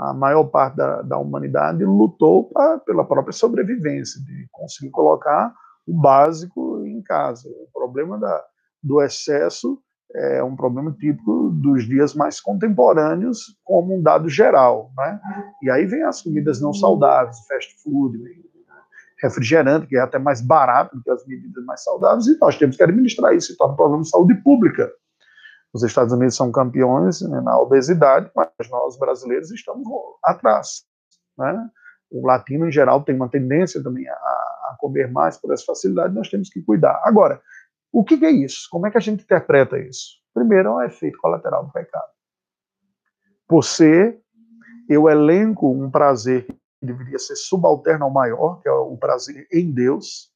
a 0.01 0.15
maior 0.15 0.45
parte 0.45 0.77
da, 0.77 1.03
da 1.03 1.19
humanidade 1.19 1.85
lutou 1.85 2.45
pra, 2.45 2.79
pela 2.79 3.05
própria 3.05 3.35
sobrevivência, 3.35 4.19
de 4.25 4.49
conseguir 4.51 4.91
colocar 4.91 5.55
o 5.87 5.93
básico 5.93 6.83
em 6.87 7.03
casa. 7.03 7.47
O 7.49 7.69
problema 7.71 8.19
da, 8.19 8.45
do 8.83 9.03
excesso 9.03 9.79
é 10.15 10.43
um 10.43 10.57
problema 10.57 10.91
típico 10.99 11.51
dos 11.51 11.87
dias 11.87 12.15
mais 12.15 12.41
contemporâneos, 12.41 13.59
como 13.63 13.95
um 13.95 14.03
dado 14.03 14.27
geral. 14.27 14.91
Né? 14.97 15.21
E 15.63 15.71
aí 15.71 15.85
vem 15.85 16.03
as 16.03 16.23
comidas 16.23 16.63
não 16.63 16.73
saudáveis, 16.73 17.37
fast 17.47 17.77
food, 17.83 18.19
refrigerante, 19.23 19.87
que 19.87 19.97
é 19.97 20.01
até 20.01 20.19
mais 20.19 20.41
barato 20.41 20.97
do 20.97 21.03
que 21.03 21.11
as 21.11 21.27
medidas 21.27 21.63
mais 21.67 21.85
saudáveis, 21.85 22.27
e 22.27 22.39
nós 22.41 22.57
temos 22.57 22.75
que 22.75 22.83
administrar 22.83 23.35
isso, 23.35 23.53
e 23.53 23.57
torna 23.57 23.75
um 23.75 23.77
problema 23.77 24.03
de 24.03 24.09
saúde 24.09 24.35
pública. 24.37 24.91
Os 25.73 25.83
Estados 25.85 26.13
Unidos 26.13 26.37
são 26.37 26.51
campeões 26.51 27.21
né, 27.23 27.41
na 27.41 27.59
obesidade, 27.59 28.31
mas 28.35 28.51
nós 28.71 28.99
brasileiros 28.99 29.51
estamos 29.51 29.87
atrás. 30.25 30.85
Né? 31.39 31.71
O 32.11 32.27
latino, 32.27 32.67
em 32.67 32.73
geral, 32.73 33.05
tem 33.05 33.15
uma 33.15 33.29
tendência 33.29 33.83
também 33.83 34.09
a, 34.09 34.13
a 34.13 34.77
comer 34.79 35.11
mais 35.11 35.37
por 35.39 35.53
essa 35.53 35.65
facilidade, 35.65 36.15
nós 36.15 36.29
temos 36.29 36.51
que 36.51 36.61
cuidar. 36.61 37.01
Agora, 37.05 37.41
o 37.93 38.05
que, 38.05 38.19
que 38.19 38.27
é 38.27 38.31
isso? 38.31 38.69
Como 38.71 38.87
é 38.87 38.91
que 38.91 38.99
a 38.99 39.01
gente 39.01 39.23
interpreta 39.23 39.79
isso? 39.79 40.19
Primeiro, 40.35 40.71
é 40.71 40.73
um 40.73 40.83
efeito 40.83 41.19
colateral 41.19 41.65
do 41.65 41.73
pecado. 41.73 42.11
Por 43.47 43.63
ser, 43.65 44.21
eu 44.89 45.09
elenco 45.09 45.71
um 45.71 45.91
prazer 45.91 46.47
que 46.47 46.57
deveria 46.83 47.19
ser 47.19 47.37
subalterno 47.37 48.05
ao 48.05 48.11
maior, 48.11 48.61
que 48.61 48.69
é 48.69 48.73
o 48.73 48.97
prazer 48.97 49.47
em 49.53 49.73
Deus, 49.73 50.33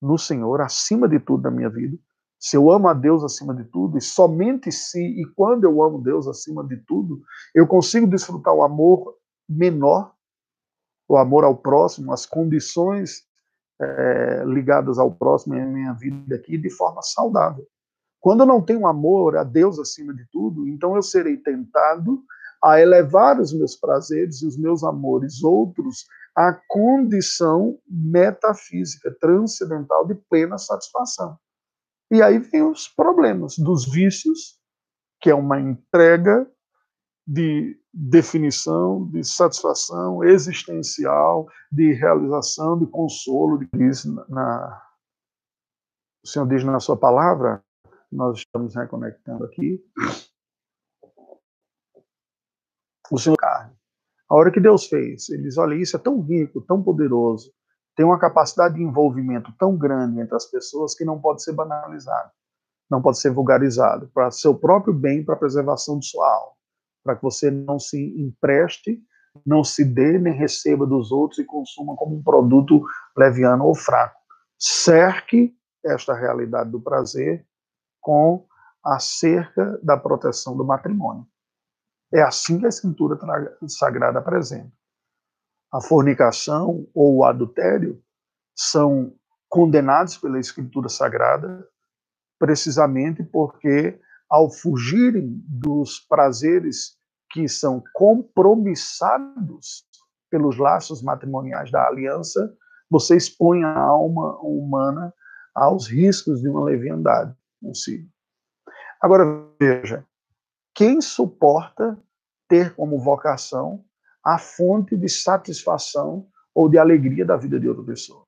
no 0.00 0.18
Senhor, 0.18 0.60
acima 0.60 1.08
de 1.08 1.18
tudo 1.18 1.44
na 1.44 1.50
minha 1.50 1.70
vida 1.70 1.96
se 2.44 2.58
eu 2.58 2.70
amo 2.70 2.88
a 2.88 2.92
Deus 2.92 3.24
acima 3.24 3.54
de 3.54 3.64
tudo, 3.64 3.96
e 3.96 4.02
somente 4.02 4.70
se 4.70 5.00
e 5.02 5.24
quando 5.34 5.64
eu 5.64 5.82
amo 5.82 6.02
Deus 6.02 6.28
acima 6.28 6.62
de 6.62 6.76
tudo, 6.76 7.22
eu 7.54 7.66
consigo 7.66 8.06
desfrutar 8.06 8.52
o 8.52 8.62
amor 8.62 9.16
menor, 9.48 10.12
o 11.08 11.16
amor 11.16 11.44
ao 11.44 11.56
próximo, 11.56 12.12
as 12.12 12.26
condições 12.26 13.22
é, 13.80 14.44
ligadas 14.44 14.98
ao 14.98 15.10
próximo 15.10 15.54
em 15.54 15.66
minha 15.66 15.94
vida 15.94 16.36
aqui 16.36 16.58
de 16.58 16.68
forma 16.68 17.00
saudável. 17.00 17.66
Quando 18.20 18.40
eu 18.40 18.46
não 18.46 18.60
tenho 18.60 18.86
amor 18.86 19.38
a 19.38 19.42
Deus 19.42 19.78
acima 19.78 20.12
de 20.12 20.26
tudo, 20.30 20.68
então 20.68 20.94
eu 20.96 21.02
serei 21.02 21.38
tentado 21.38 22.22
a 22.62 22.78
elevar 22.78 23.40
os 23.40 23.54
meus 23.54 23.74
prazeres 23.74 24.42
e 24.42 24.46
os 24.46 24.58
meus 24.58 24.84
amores 24.84 25.42
outros 25.42 26.04
à 26.36 26.52
condição 26.68 27.78
metafísica, 27.88 29.16
transcendental 29.18 30.06
de 30.06 30.14
plena 30.14 30.58
satisfação. 30.58 31.38
E 32.10 32.22
aí 32.22 32.38
vem 32.38 32.62
os 32.62 32.88
problemas 32.88 33.56
dos 33.58 33.90
vícios, 33.90 34.58
que 35.20 35.30
é 35.30 35.34
uma 35.34 35.60
entrega 35.60 36.50
de 37.26 37.80
definição, 37.92 39.08
de 39.08 39.24
satisfação 39.24 40.22
existencial, 40.22 41.48
de 41.72 41.92
realização, 41.92 42.78
de 42.78 42.86
consolo, 42.86 43.60
diz 43.72 44.04
na 44.28 44.82
o 46.24 46.26
Senhor 46.26 46.48
diz 46.48 46.64
na 46.64 46.80
sua 46.80 46.96
palavra, 46.96 47.62
nós 48.10 48.38
estamos 48.38 48.74
reconectando 48.74 49.44
aqui. 49.44 49.84
O 53.10 53.18
Senhor 53.18 53.36
carne. 53.36 53.76
A 54.30 54.34
hora 54.34 54.50
que 54.50 54.58
Deus 54.58 54.86
fez, 54.86 55.28
ele 55.28 55.42
diz: 55.42 55.58
olha, 55.58 55.74
isso 55.74 55.96
é 55.96 56.00
tão 56.00 56.22
rico, 56.22 56.62
tão 56.62 56.82
poderoso, 56.82 57.52
tem 57.96 58.04
uma 58.04 58.18
capacidade 58.18 58.74
de 58.74 58.82
envolvimento 58.82 59.52
tão 59.58 59.76
grande 59.76 60.20
entre 60.20 60.34
as 60.34 60.46
pessoas 60.46 60.94
que 60.94 61.04
não 61.04 61.20
pode 61.20 61.42
ser 61.42 61.52
banalizado, 61.52 62.30
não 62.90 63.00
pode 63.00 63.18
ser 63.18 63.30
vulgarizado, 63.30 64.08
para 64.12 64.30
seu 64.30 64.54
próprio 64.54 64.92
bem, 64.92 65.24
para 65.24 65.34
a 65.34 65.38
preservação 65.38 65.98
de 65.98 66.06
sua 66.06 66.28
alma, 66.28 66.52
para 67.04 67.16
que 67.16 67.22
você 67.22 67.50
não 67.50 67.78
se 67.78 67.98
empreste, 68.20 69.00
não 69.44 69.64
se 69.64 69.84
dê 69.84 70.18
nem 70.18 70.32
receba 70.32 70.86
dos 70.86 71.10
outros 71.10 71.38
e 71.38 71.44
consuma 71.44 71.96
como 71.96 72.16
um 72.16 72.22
produto 72.22 72.84
leviano 73.16 73.64
ou 73.64 73.74
fraco. 73.74 74.20
Cerque 74.58 75.56
esta 75.84 76.14
realidade 76.14 76.70
do 76.70 76.80
prazer 76.80 77.46
com 78.00 78.46
a 78.84 78.98
cerca 78.98 79.78
da 79.82 79.96
proteção 79.96 80.56
do 80.56 80.64
matrimônio. 80.64 81.26
É 82.12 82.22
assim 82.22 82.60
que 82.60 82.66
a 82.66 82.68
Escritura 82.68 83.18
Sagrada 83.66 84.18
apresenta 84.18 84.70
a 85.74 85.80
fornicação 85.80 86.86
ou 86.94 87.16
o 87.16 87.24
adultério 87.24 88.00
são 88.56 89.12
condenados 89.48 90.16
pela 90.16 90.38
Escritura 90.38 90.88
Sagrada, 90.88 91.66
precisamente 92.38 93.24
porque, 93.24 94.00
ao 94.30 94.48
fugirem 94.48 95.42
dos 95.48 95.98
prazeres 95.98 96.96
que 97.28 97.48
são 97.48 97.82
compromissados 97.92 99.84
pelos 100.30 100.56
laços 100.58 101.02
matrimoniais 101.02 101.72
da 101.72 101.88
aliança, 101.88 102.56
você 102.88 103.16
expõe 103.16 103.64
a 103.64 103.76
alma 103.76 104.38
humana 104.42 105.12
aos 105.52 105.88
riscos 105.88 106.40
de 106.40 106.48
uma 106.48 106.62
leviandade 106.62 107.34
consigo. 107.60 108.08
Agora, 109.00 109.24
veja, 109.60 110.06
quem 110.72 111.00
suporta 111.00 111.98
ter 112.48 112.76
como 112.76 113.02
vocação 113.02 113.84
a 114.24 114.38
fonte 114.38 114.96
de 114.96 115.08
satisfação 115.08 116.26
ou 116.54 116.68
de 116.68 116.78
alegria 116.78 117.24
da 117.24 117.36
vida 117.36 117.60
de 117.60 117.68
outra 117.68 117.84
pessoa? 117.84 118.24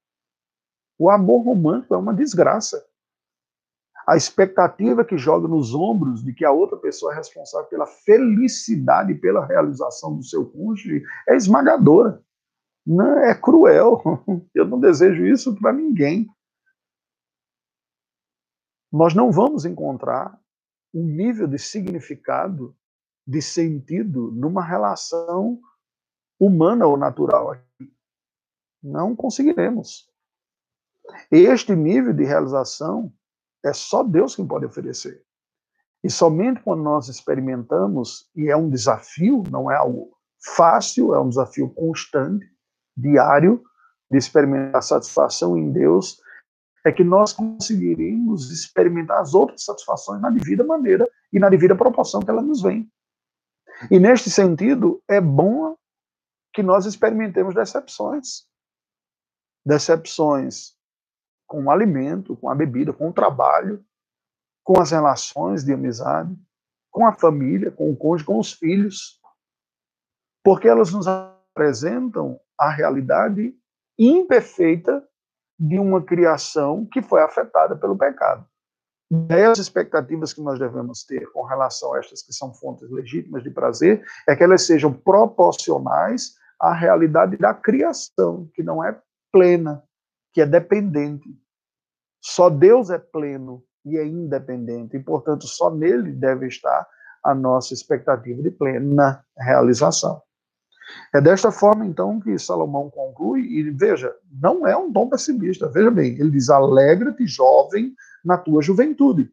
O 0.98 1.10
amor 1.10 1.42
romântico 1.42 1.94
é 1.94 1.96
uma 1.96 2.14
desgraça. 2.14 2.84
A 4.06 4.16
expectativa 4.16 5.04
que 5.04 5.18
joga 5.18 5.48
nos 5.48 5.74
ombros 5.74 6.22
de 6.22 6.32
que 6.32 6.44
a 6.44 6.52
outra 6.52 6.76
pessoa 6.76 7.12
é 7.12 7.16
responsável 7.16 7.68
pela 7.68 7.86
felicidade 7.86 9.14
pela 9.14 9.44
realização 9.44 10.16
do 10.16 10.22
seu 10.22 10.48
cônjuge 10.48 11.02
é 11.28 11.34
esmagadora. 11.34 12.22
Não, 12.86 13.18
é 13.18 13.34
cruel. 13.34 14.00
Eu 14.54 14.64
não 14.64 14.78
desejo 14.78 15.26
isso 15.26 15.56
para 15.56 15.72
ninguém. 15.72 16.28
Nós 18.92 19.12
não 19.12 19.32
vamos 19.32 19.64
encontrar 19.64 20.40
um 20.94 21.04
nível 21.04 21.48
de 21.48 21.58
significado, 21.58 22.74
de 23.26 23.42
sentido, 23.42 24.30
numa 24.30 24.64
relação 24.64 25.60
humana 26.38 26.86
ou 26.86 26.96
natural 26.96 27.52
aqui. 27.52 27.92
Não 28.82 29.16
conseguiremos. 29.16 30.08
Este 31.30 31.74
nível 31.74 32.12
de 32.12 32.24
realização 32.24 33.12
é 33.64 33.72
só 33.72 34.02
Deus 34.02 34.34
quem 34.34 34.46
pode 34.46 34.66
oferecer. 34.66 35.24
E 36.02 36.10
somente 36.10 36.60
quando 36.62 36.82
nós 36.82 37.08
experimentamos, 37.08 38.30
e 38.34 38.48
é 38.48 38.56
um 38.56 38.70
desafio, 38.70 39.42
não 39.50 39.70
é 39.70 39.76
algo 39.76 40.16
fácil, 40.54 41.14
é 41.14 41.20
um 41.20 41.28
desafio 41.28 41.68
constante, 41.70 42.46
diário, 42.96 43.62
de 44.10 44.18
experimentar 44.18 44.82
satisfação 44.82 45.56
em 45.56 45.72
Deus, 45.72 46.20
é 46.84 46.92
que 46.92 47.02
nós 47.02 47.32
conseguiremos 47.32 48.52
experimentar 48.52 49.20
as 49.20 49.34
outras 49.34 49.64
satisfações 49.64 50.22
na 50.22 50.30
devida 50.30 50.62
maneira 50.62 51.08
e 51.32 51.38
na 51.38 51.48
devida 51.48 51.74
proporção 51.74 52.20
que 52.20 52.30
ela 52.30 52.42
nos 52.42 52.62
vem. 52.62 52.88
E 53.90 53.98
neste 53.98 54.30
sentido, 54.30 55.02
é 55.08 55.20
bom 55.20 55.76
que 56.56 56.62
nós 56.62 56.86
experimentemos 56.86 57.54
decepções. 57.54 58.46
Decepções 59.62 60.74
com 61.46 61.64
o 61.64 61.70
alimento, 61.70 62.34
com 62.34 62.48
a 62.48 62.54
bebida, 62.54 62.94
com 62.94 63.10
o 63.10 63.12
trabalho, 63.12 63.84
com 64.64 64.80
as 64.80 64.90
relações 64.90 65.62
de 65.62 65.74
amizade, 65.74 66.34
com 66.90 67.06
a 67.06 67.12
família, 67.12 67.70
com 67.70 67.90
o 67.90 67.96
cônjuge, 67.96 68.24
com 68.24 68.38
os 68.38 68.54
filhos, 68.54 69.20
porque 70.42 70.66
elas 70.66 70.90
nos 70.92 71.06
apresentam 71.06 72.40
a 72.58 72.70
realidade 72.70 73.54
imperfeita 73.98 75.06
de 75.58 75.78
uma 75.78 76.02
criação 76.02 76.86
que 76.86 77.02
foi 77.02 77.20
afetada 77.20 77.76
pelo 77.76 77.98
pecado. 77.98 78.48
E 79.10 79.34
as 79.34 79.58
expectativas 79.58 80.32
que 80.32 80.42
nós 80.42 80.58
devemos 80.58 81.04
ter 81.04 81.30
com 81.30 81.44
relação 81.44 81.94
a 81.94 81.98
estas 81.98 82.22
que 82.22 82.32
são 82.32 82.52
fontes 82.52 82.90
legítimas 82.90 83.42
de 83.44 83.50
prazer 83.50 84.04
é 84.28 84.34
que 84.34 84.42
elas 84.42 84.66
sejam 84.66 84.92
proporcionais 84.92 86.34
à 86.60 86.72
realidade 86.72 87.36
da 87.36 87.52
criação, 87.54 88.48
que 88.54 88.62
não 88.62 88.82
é 88.84 88.98
plena, 89.32 89.82
que 90.32 90.40
é 90.40 90.46
dependente. 90.46 91.28
Só 92.20 92.48
Deus 92.48 92.90
é 92.90 92.98
pleno 92.98 93.62
e 93.84 93.96
é 93.96 94.04
independente, 94.04 94.96
e, 94.96 95.00
portanto, 95.00 95.46
só 95.46 95.70
nele 95.70 96.12
deve 96.12 96.48
estar 96.48 96.86
a 97.22 97.34
nossa 97.34 97.74
expectativa 97.74 98.42
de 98.42 98.50
plena 98.50 99.24
realização. 99.38 100.20
É 101.14 101.20
desta 101.20 101.50
forma, 101.50 101.84
então, 101.84 102.20
que 102.20 102.38
Salomão 102.38 102.88
conclui, 102.90 103.42
e 103.42 103.70
veja, 103.70 104.14
não 104.30 104.66
é 104.66 104.76
um 104.76 104.92
tom 104.92 105.08
pessimista, 105.08 105.68
veja 105.68 105.90
bem, 105.90 106.18
ele 106.18 106.30
diz: 106.30 106.48
alegra-te, 106.48 107.26
jovem, 107.26 107.94
na 108.24 108.36
tua 108.36 108.62
juventude. 108.62 109.30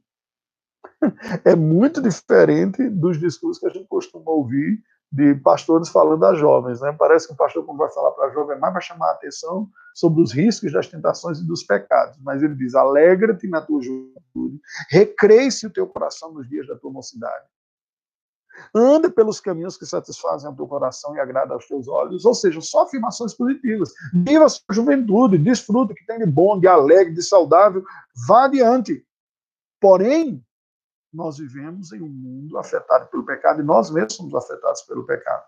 É 1.44 1.54
muito 1.56 2.02
diferente 2.02 2.90
dos 2.90 3.20
discursos 3.20 3.60
que 3.60 3.68
a 3.68 3.70
gente 3.70 3.88
costuma 3.88 4.32
ouvir 4.32 4.82
de 5.14 5.36
pastores 5.36 5.90
falando 5.90 6.26
a 6.26 6.34
jovens. 6.34 6.82
Né? 6.82 6.92
Parece 6.98 7.28
que 7.28 7.34
o 7.34 7.38
pastor, 7.38 7.64
quando 7.64 7.78
vai 7.78 7.92
falar 7.92 8.12
para 8.12 8.28
a 8.28 8.32
jovem, 8.32 8.58
mais 8.58 8.74
vai 8.74 8.82
chamar 8.82 9.10
a 9.10 9.12
atenção 9.12 9.70
sobre 9.94 10.24
os 10.24 10.34
riscos 10.34 10.74
das 10.74 10.88
tentações 10.88 11.38
e 11.38 11.46
dos 11.46 11.62
pecados. 11.62 12.18
Mas 12.24 12.42
ele 12.42 12.56
diz: 12.56 12.74
alegra-te 12.74 13.48
na 13.48 13.62
tua 13.62 13.80
juventude, 13.80 14.60
recreie-se 14.90 15.68
o 15.68 15.70
teu 15.70 15.86
coração 15.86 16.34
nos 16.34 16.50
dias 16.50 16.68
da 16.68 16.76
tua 16.76 16.92
mocidade. 16.92 17.46
Anda 18.74 19.10
pelos 19.10 19.40
caminhos 19.40 19.78
que 19.78 19.86
satisfazem 19.86 20.50
o 20.50 20.56
teu 20.56 20.68
coração 20.68 21.16
e 21.16 21.20
agradam 21.20 21.56
aos 21.56 21.68
teus 21.68 21.88
olhos. 21.88 22.26
Ou 22.26 22.34
seja, 22.34 22.60
só 22.62 22.84
afirmações 22.84 23.36
positivas. 23.36 23.94
Viva 24.12 24.46
a 24.46 24.50
sua 24.50 24.64
juventude, 24.72 25.38
desfruta 25.38 25.94
o 25.94 25.96
que 25.96 26.06
tem 26.06 26.20
de 26.20 26.26
bom, 26.26 26.60
de 26.60 26.68
alegre, 26.68 27.14
de 27.14 27.22
saudável. 27.22 27.84
Vá 28.28 28.46
adiante. 28.46 29.06
Porém, 29.80 30.44
nós 31.14 31.38
vivemos 31.38 31.92
em 31.94 32.02
um 32.02 32.10
mundo 32.10 32.58
afetado 32.58 33.08
pelo 33.10 33.26
pecado 33.26 33.62
e 33.62 33.64
nós 33.64 33.92
mesmos 33.92 34.16
somos 34.16 34.34
afetados 34.34 34.82
pelo 34.82 35.06
pecado. 35.06 35.46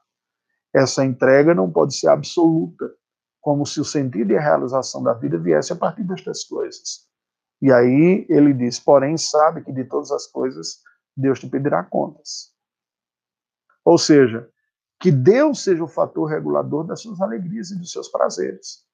Essa 0.73 1.03
entrega 1.03 1.55
não 1.55 1.71
pode 1.71 1.95
ser 1.97 2.07
absoluta, 2.09 2.93
como 3.41 3.65
se 3.65 3.79
o 3.79 3.85
sentido 3.85 4.31
e 4.31 4.37
a 4.37 4.41
realização 4.41 5.01
da 5.01 5.13
vida 5.13 5.37
viesse 5.37 5.73
a 5.73 5.75
partir 5.75 6.03
destas 6.03 6.43
coisas. 6.43 7.07
E 7.61 7.71
aí 7.71 8.25
ele 8.29 8.53
diz: 8.53 8.79
porém, 8.79 9.17
sabe 9.17 9.63
que 9.63 9.71
de 9.71 9.85
todas 9.85 10.11
as 10.11 10.27
coisas 10.27 10.81
Deus 11.15 11.39
te 11.39 11.47
pedirá 11.47 11.83
contas. 11.83 12.53
Ou 13.83 13.97
seja, 13.97 14.49
que 14.99 15.11
Deus 15.11 15.63
seja 15.63 15.83
o 15.83 15.87
fator 15.87 16.25
regulador 16.25 16.85
das 16.85 17.01
suas 17.01 17.21
alegrias 17.21 17.71
e 17.71 17.77
dos 17.77 17.91
seus 17.91 18.09
prazeres 18.09 18.85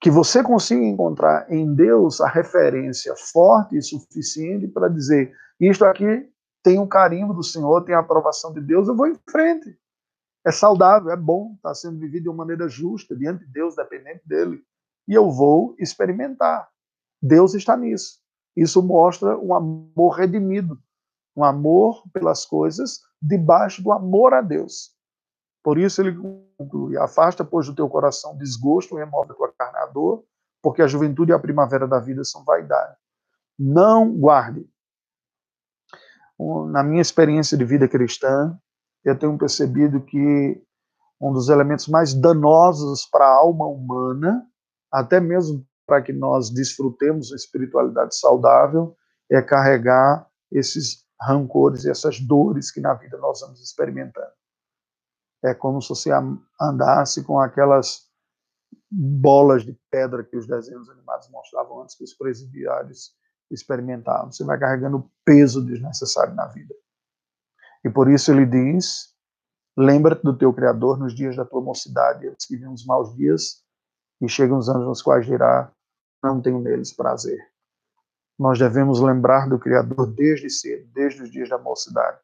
que 0.00 0.10
você 0.10 0.42
consiga 0.42 0.82
encontrar 0.82 1.50
em 1.52 1.74
Deus 1.74 2.20
a 2.20 2.28
referência 2.28 3.14
forte 3.16 3.76
e 3.76 3.82
suficiente 3.82 4.68
para 4.68 4.88
dizer: 4.88 5.32
isto 5.60 5.84
aqui 5.84 6.28
tem 6.62 6.78
o 6.78 6.86
carimbo 6.86 7.34
do 7.34 7.42
Senhor, 7.42 7.84
tem 7.84 7.94
a 7.94 8.00
aprovação 8.00 8.52
de 8.52 8.60
Deus, 8.60 8.88
eu 8.88 8.96
vou 8.96 9.06
em 9.06 9.18
frente. 9.28 9.76
É 10.46 10.52
saudável, 10.52 11.10
é 11.10 11.16
bom, 11.16 11.54
está 11.56 11.74
sendo 11.74 11.98
vivido 11.98 12.24
de 12.24 12.28
uma 12.28 12.38
maneira 12.38 12.68
justa, 12.68 13.16
diante 13.16 13.44
de 13.44 13.52
Deus, 13.52 13.74
dependente 13.74 14.22
dele. 14.26 14.62
E 15.06 15.14
eu 15.14 15.30
vou 15.30 15.74
experimentar. 15.78 16.68
Deus 17.20 17.54
está 17.54 17.76
nisso. 17.76 18.20
Isso 18.56 18.82
mostra 18.82 19.36
um 19.38 19.54
amor 19.54 20.10
redimido, 20.10 20.78
um 21.36 21.44
amor 21.44 22.02
pelas 22.12 22.44
coisas 22.44 23.00
debaixo 23.20 23.82
do 23.82 23.92
amor 23.92 24.32
a 24.32 24.40
Deus. 24.40 24.96
Por 25.68 25.76
isso 25.76 26.00
ele 26.00 26.16
conclui: 26.56 26.96
Afasta, 26.96 27.44
pois, 27.44 27.66
do 27.66 27.74
teu 27.74 27.86
coração 27.90 28.34
desgosto 28.38 28.96
remove 28.96 29.28
da 29.28 29.34
tua 29.34 29.52
carne 29.52 29.76
a 29.76 29.84
dor, 29.84 30.24
porque 30.62 30.80
a 30.80 30.86
juventude 30.86 31.30
e 31.30 31.34
a 31.34 31.38
primavera 31.38 31.86
da 31.86 32.00
vida 32.00 32.24
são 32.24 32.42
vaidade. 32.42 32.96
Não 33.58 34.10
guarde. 34.10 34.66
Na 36.70 36.82
minha 36.82 37.02
experiência 37.02 37.54
de 37.58 37.66
vida 37.66 37.86
cristã, 37.86 38.58
eu 39.04 39.18
tenho 39.18 39.36
percebido 39.36 40.00
que 40.00 40.58
um 41.20 41.34
dos 41.34 41.50
elementos 41.50 41.86
mais 41.86 42.14
danosos 42.14 43.04
para 43.04 43.26
a 43.26 43.36
alma 43.36 43.66
humana, 43.66 44.42
até 44.90 45.20
mesmo 45.20 45.66
para 45.86 46.00
que 46.00 46.14
nós 46.14 46.48
desfrutemos 46.48 47.30
a 47.30 47.36
espiritualidade 47.36 48.16
saudável, 48.16 48.96
é 49.30 49.42
carregar 49.42 50.26
esses 50.50 51.04
rancores 51.20 51.84
e 51.84 51.90
essas 51.90 52.18
dores 52.18 52.70
que 52.70 52.80
na 52.80 52.94
vida 52.94 53.18
nós 53.18 53.42
vamos 53.42 53.60
experimentando 53.60 54.32
é 55.42 55.54
como 55.54 55.80
se 55.80 55.88
você 55.88 56.10
andasse 56.60 57.22
com 57.24 57.38
aquelas 57.40 58.08
bolas 58.90 59.64
de 59.64 59.78
pedra 59.90 60.24
que 60.24 60.36
os 60.36 60.46
desenhos 60.46 60.88
animados 60.88 61.28
mostravam 61.30 61.82
antes 61.82 61.96
que 61.96 62.04
os 62.04 62.14
presidiários 62.14 63.12
experimentavam. 63.50 64.32
Você 64.32 64.44
vai 64.44 64.58
carregando 64.58 65.10
peso 65.24 65.64
desnecessário 65.64 66.34
na 66.34 66.46
vida. 66.46 66.74
E 67.84 67.90
por 67.90 68.10
isso 68.10 68.32
ele 68.32 68.46
diz: 68.46 69.14
lembra-te 69.76 70.22
do 70.22 70.36
teu 70.36 70.52
Criador 70.52 70.98
nos 70.98 71.14
dias 71.14 71.36
da 71.36 71.44
tua 71.44 71.60
mocidade, 71.60 72.26
eles 72.26 72.44
que 72.44 72.56
os 72.66 72.84
maus 72.84 73.14
dias 73.14 73.62
e 74.20 74.28
chegam 74.28 74.58
os 74.58 74.68
anos 74.68 74.86
nos 74.86 75.02
quais 75.02 75.24
dirá: 75.26 75.72
não 76.22 76.40
tenho 76.40 76.60
neles 76.60 76.92
prazer. 76.92 77.38
Nós 78.38 78.58
devemos 78.58 79.00
lembrar 79.00 79.48
do 79.48 79.58
Criador 79.58 80.06
desde 80.12 80.48
cedo, 80.48 80.88
desde 80.92 81.22
os 81.22 81.30
dias 81.30 81.48
da 81.48 81.58
mocidade, 81.58 82.20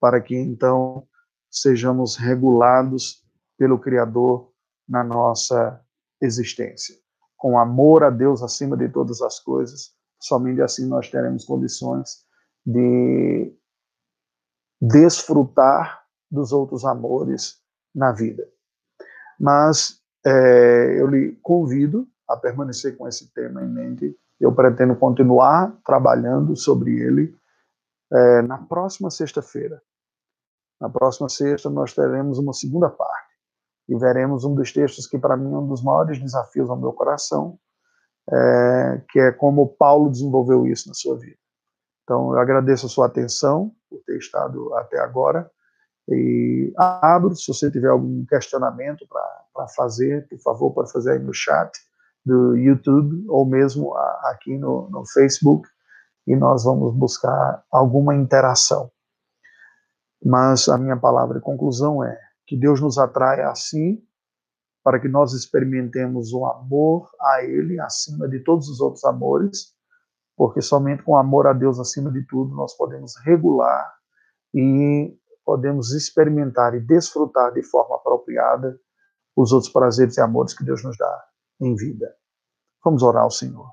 para 0.00 0.20
que 0.20 0.34
então 0.34 1.06
sejamos 1.52 2.16
regulados 2.16 3.22
pelo 3.58 3.78
Criador 3.78 4.50
na 4.88 5.04
nossa 5.04 5.80
existência. 6.20 6.96
Com 7.36 7.58
amor 7.58 8.02
a 8.02 8.10
Deus 8.10 8.42
acima 8.42 8.76
de 8.76 8.88
todas 8.88 9.20
as 9.20 9.38
coisas, 9.38 9.92
somente 10.18 10.62
assim 10.62 10.86
nós 10.86 11.10
teremos 11.10 11.44
condições 11.44 12.24
de 12.64 13.54
desfrutar 14.80 16.02
dos 16.30 16.52
outros 16.52 16.84
amores 16.84 17.60
na 17.94 18.12
vida. 18.12 18.48
Mas 19.38 20.00
é, 20.24 20.98
eu 20.98 21.06
lhe 21.06 21.38
convido 21.42 22.08
a 22.28 22.36
permanecer 22.36 22.96
com 22.96 23.06
esse 23.06 23.32
tema 23.32 23.62
em 23.62 23.68
mente. 23.68 24.16
Eu 24.40 24.54
pretendo 24.54 24.96
continuar 24.96 25.76
trabalhando 25.84 26.56
sobre 26.56 26.98
ele 26.98 27.36
é, 28.12 28.42
na 28.42 28.58
próxima 28.58 29.10
sexta-feira. 29.10 29.82
Na 30.82 30.90
próxima 30.90 31.28
sexta, 31.28 31.70
nós 31.70 31.94
teremos 31.94 32.40
uma 32.40 32.52
segunda 32.52 32.90
parte, 32.90 33.36
e 33.88 33.96
veremos 33.96 34.44
um 34.44 34.52
dos 34.52 34.72
textos 34.72 35.06
que 35.06 35.16
para 35.16 35.36
mim 35.36 35.54
é 35.54 35.56
um 35.56 35.68
dos 35.68 35.80
maiores 35.80 36.20
desafios 36.20 36.68
ao 36.68 36.76
meu 36.76 36.92
coração, 36.92 37.56
é, 38.28 39.02
que 39.08 39.20
é 39.20 39.30
como 39.30 39.68
Paulo 39.68 40.10
desenvolveu 40.10 40.66
isso 40.66 40.88
na 40.88 40.94
sua 40.94 41.16
vida. 41.16 41.38
Então, 42.02 42.32
eu 42.32 42.40
agradeço 42.40 42.86
a 42.86 42.88
sua 42.88 43.06
atenção 43.06 43.72
por 43.88 44.00
ter 44.04 44.18
estado 44.18 44.74
até 44.74 44.98
agora 44.98 45.48
e 46.08 46.72
abro, 46.76 47.36
se 47.36 47.46
você 47.46 47.70
tiver 47.70 47.88
algum 47.88 48.26
questionamento 48.26 49.06
para 49.08 49.68
fazer, 49.68 50.26
por 50.28 50.40
favor, 50.40 50.72
pode 50.72 50.90
fazer 50.90 51.12
aí 51.12 51.18
no 51.20 51.32
chat 51.32 51.70
do 52.26 52.56
YouTube 52.56 53.24
ou 53.28 53.46
mesmo 53.46 53.94
aqui 54.24 54.58
no, 54.58 54.90
no 54.90 55.06
Facebook 55.06 55.68
e 56.26 56.34
nós 56.34 56.64
vamos 56.64 56.92
buscar 56.92 57.62
alguma 57.70 58.16
interação. 58.16 58.90
Mas 60.24 60.68
a 60.68 60.78
minha 60.78 60.96
palavra 60.96 61.38
de 61.38 61.44
conclusão 61.44 62.04
é 62.04 62.18
que 62.46 62.56
Deus 62.56 62.80
nos 62.80 62.98
atrai 62.98 63.42
assim 63.42 64.02
para 64.82 65.00
que 65.00 65.08
nós 65.08 65.32
experimentemos 65.32 66.32
o 66.32 66.44
amor 66.44 67.08
a 67.20 67.44
Ele 67.44 67.80
acima 67.80 68.28
de 68.28 68.40
todos 68.40 68.68
os 68.68 68.80
outros 68.80 69.04
amores, 69.04 69.74
porque 70.36 70.60
somente 70.60 71.02
com 71.02 71.16
amor 71.16 71.46
a 71.46 71.52
Deus 71.52 71.78
acima 71.78 72.10
de 72.10 72.26
tudo 72.26 72.54
nós 72.54 72.76
podemos 72.76 73.14
regular 73.24 73.92
e 74.54 75.16
podemos 75.44 75.92
experimentar 75.92 76.74
e 76.74 76.80
desfrutar 76.80 77.52
de 77.52 77.62
forma 77.62 77.96
apropriada 77.96 78.78
os 79.36 79.52
outros 79.52 79.72
prazeres 79.72 80.16
e 80.16 80.20
amores 80.20 80.54
que 80.54 80.64
Deus 80.64 80.84
nos 80.84 80.96
dá 80.96 81.24
em 81.60 81.74
vida. 81.74 82.14
Vamos 82.84 83.02
orar 83.02 83.22
ao 83.22 83.30
Senhor. 83.30 83.72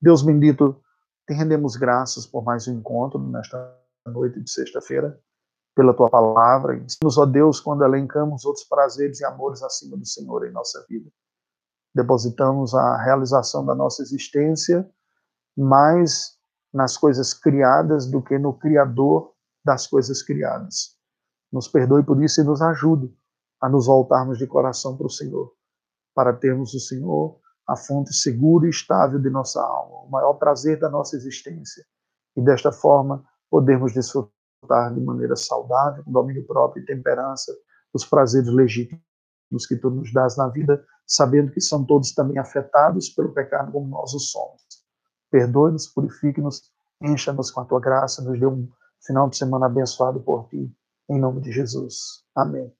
Deus 0.00 0.22
bendito, 0.22 0.80
te 1.26 1.34
rendemos 1.34 1.76
graças 1.76 2.26
por 2.26 2.44
mais 2.44 2.66
um 2.68 2.74
encontro 2.74 3.18
nesta 3.18 3.78
noite 4.06 4.40
de 4.40 4.50
sexta-feira, 4.50 5.18
pela 5.74 5.94
tua 5.94 6.10
palavra. 6.10 6.76
Ensina-nos, 6.76 7.18
ó 7.18 7.26
Deus, 7.26 7.60
quando 7.60 7.84
elencamos 7.84 8.44
outros 8.44 8.64
prazeres 8.64 9.20
e 9.20 9.24
amores 9.24 9.62
acima 9.62 9.96
do 9.96 10.06
Senhor 10.06 10.46
em 10.46 10.52
nossa 10.52 10.84
vida. 10.88 11.10
Depositamos 11.94 12.74
a 12.74 12.96
realização 13.02 13.64
da 13.64 13.74
nossa 13.74 14.02
existência 14.02 14.88
mais 15.56 16.38
nas 16.72 16.96
coisas 16.96 17.34
criadas 17.34 18.06
do 18.06 18.22
que 18.22 18.38
no 18.38 18.54
Criador 18.54 19.32
das 19.64 19.86
coisas 19.86 20.22
criadas. 20.22 20.96
Nos 21.52 21.68
perdoe 21.68 22.02
por 22.02 22.22
isso 22.22 22.40
e 22.40 22.44
nos 22.44 22.62
ajude 22.62 23.14
a 23.60 23.68
nos 23.68 23.86
voltarmos 23.86 24.38
de 24.38 24.46
coração 24.46 24.96
para 24.96 25.06
o 25.06 25.10
Senhor, 25.10 25.52
para 26.14 26.32
termos 26.32 26.72
o 26.74 26.80
Senhor 26.80 27.38
a 27.68 27.76
fonte 27.76 28.12
segura 28.12 28.66
e 28.66 28.70
estável 28.70 29.20
de 29.20 29.30
nossa 29.30 29.62
alma, 29.62 30.00
o 30.00 30.10
maior 30.10 30.34
prazer 30.34 30.80
da 30.80 30.90
nossa 30.90 31.16
existência. 31.16 31.84
E 32.36 32.42
desta 32.42 32.72
forma 32.72 33.24
podermos 33.50 33.92
desfrutar 33.92 34.32
de 34.94 35.00
maneira 35.00 35.34
saudável, 35.34 36.04
com 36.04 36.12
domínio 36.12 36.46
próprio 36.46 36.82
e 36.82 36.86
temperança, 36.86 37.52
os 37.92 38.04
prazeres 38.04 38.48
legítimos 38.48 39.02
que 39.68 39.76
tu 39.76 39.90
nos 39.90 40.12
dás 40.12 40.36
na 40.36 40.48
vida, 40.48 40.84
sabendo 41.06 41.50
que 41.50 41.60
são 41.60 41.84
todos 41.84 42.12
também 42.14 42.38
afetados 42.38 43.08
pelo 43.10 43.32
pecado 43.32 43.72
como 43.72 43.88
nós 43.88 44.14
o 44.14 44.20
somos. 44.20 44.62
Perdoe-nos, 45.30 45.88
purifique-nos, 45.88 46.70
encha-nos 47.02 47.50
com 47.50 47.60
a 47.60 47.64
tua 47.64 47.80
graça, 47.80 48.22
nos 48.22 48.38
dê 48.38 48.46
um 48.46 48.68
final 49.04 49.28
de 49.28 49.36
semana 49.36 49.66
abençoado 49.66 50.20
por 50.20 50.48
ti 50.48 50.72
em 51.08 51.18
nome 51.18 51.40
de 51.40 51.50
Jesus. 51.50 52.24
Amém. 52.34 52.72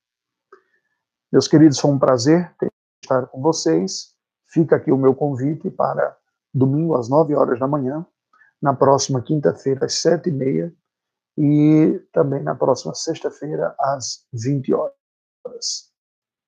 Meus 1.31 1.49
queridos, 1.49 1.79
foi 1.79 1.91
um 1.91 1.99
prazer 1.99 2.55
estar 3.03 3.27
com 3.27 3.43
vocês. 3.43 4.15
Fica 4.47 4.77
aqui 4.77 4.93
o 4.93 4.99
meu 4.99 5.15
convite 5.15 5.71
para 5.71 6.17
domingo 6.55 6.95
às 6.95 7.09
9 7.09 7.35
horas 7.35 7.59
da 7.59 7.67
manhã, 7.67 8.07
na 8.61 8.75
próxima 8.75 9.21
quinta-feira 9.21 9.87
às 9.87 9.95
7 9.95 10.29
e 10.29 10.33
meia 10.33 10.75
e 11.37 11.99
também 12.13 12.43
na 12.43 12.55
próxima 12.55 12.95
sexta-feira 12.95 13.75
às 13.79 14.27
20 14.33 14.75
horas. 14.75 15.93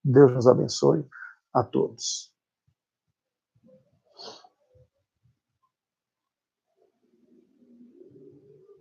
Deus 0.05 0.33
nos 0.33 0.47
abençoe 0.47 1.07
a 1.53 1.63
todos. 1.63 2.34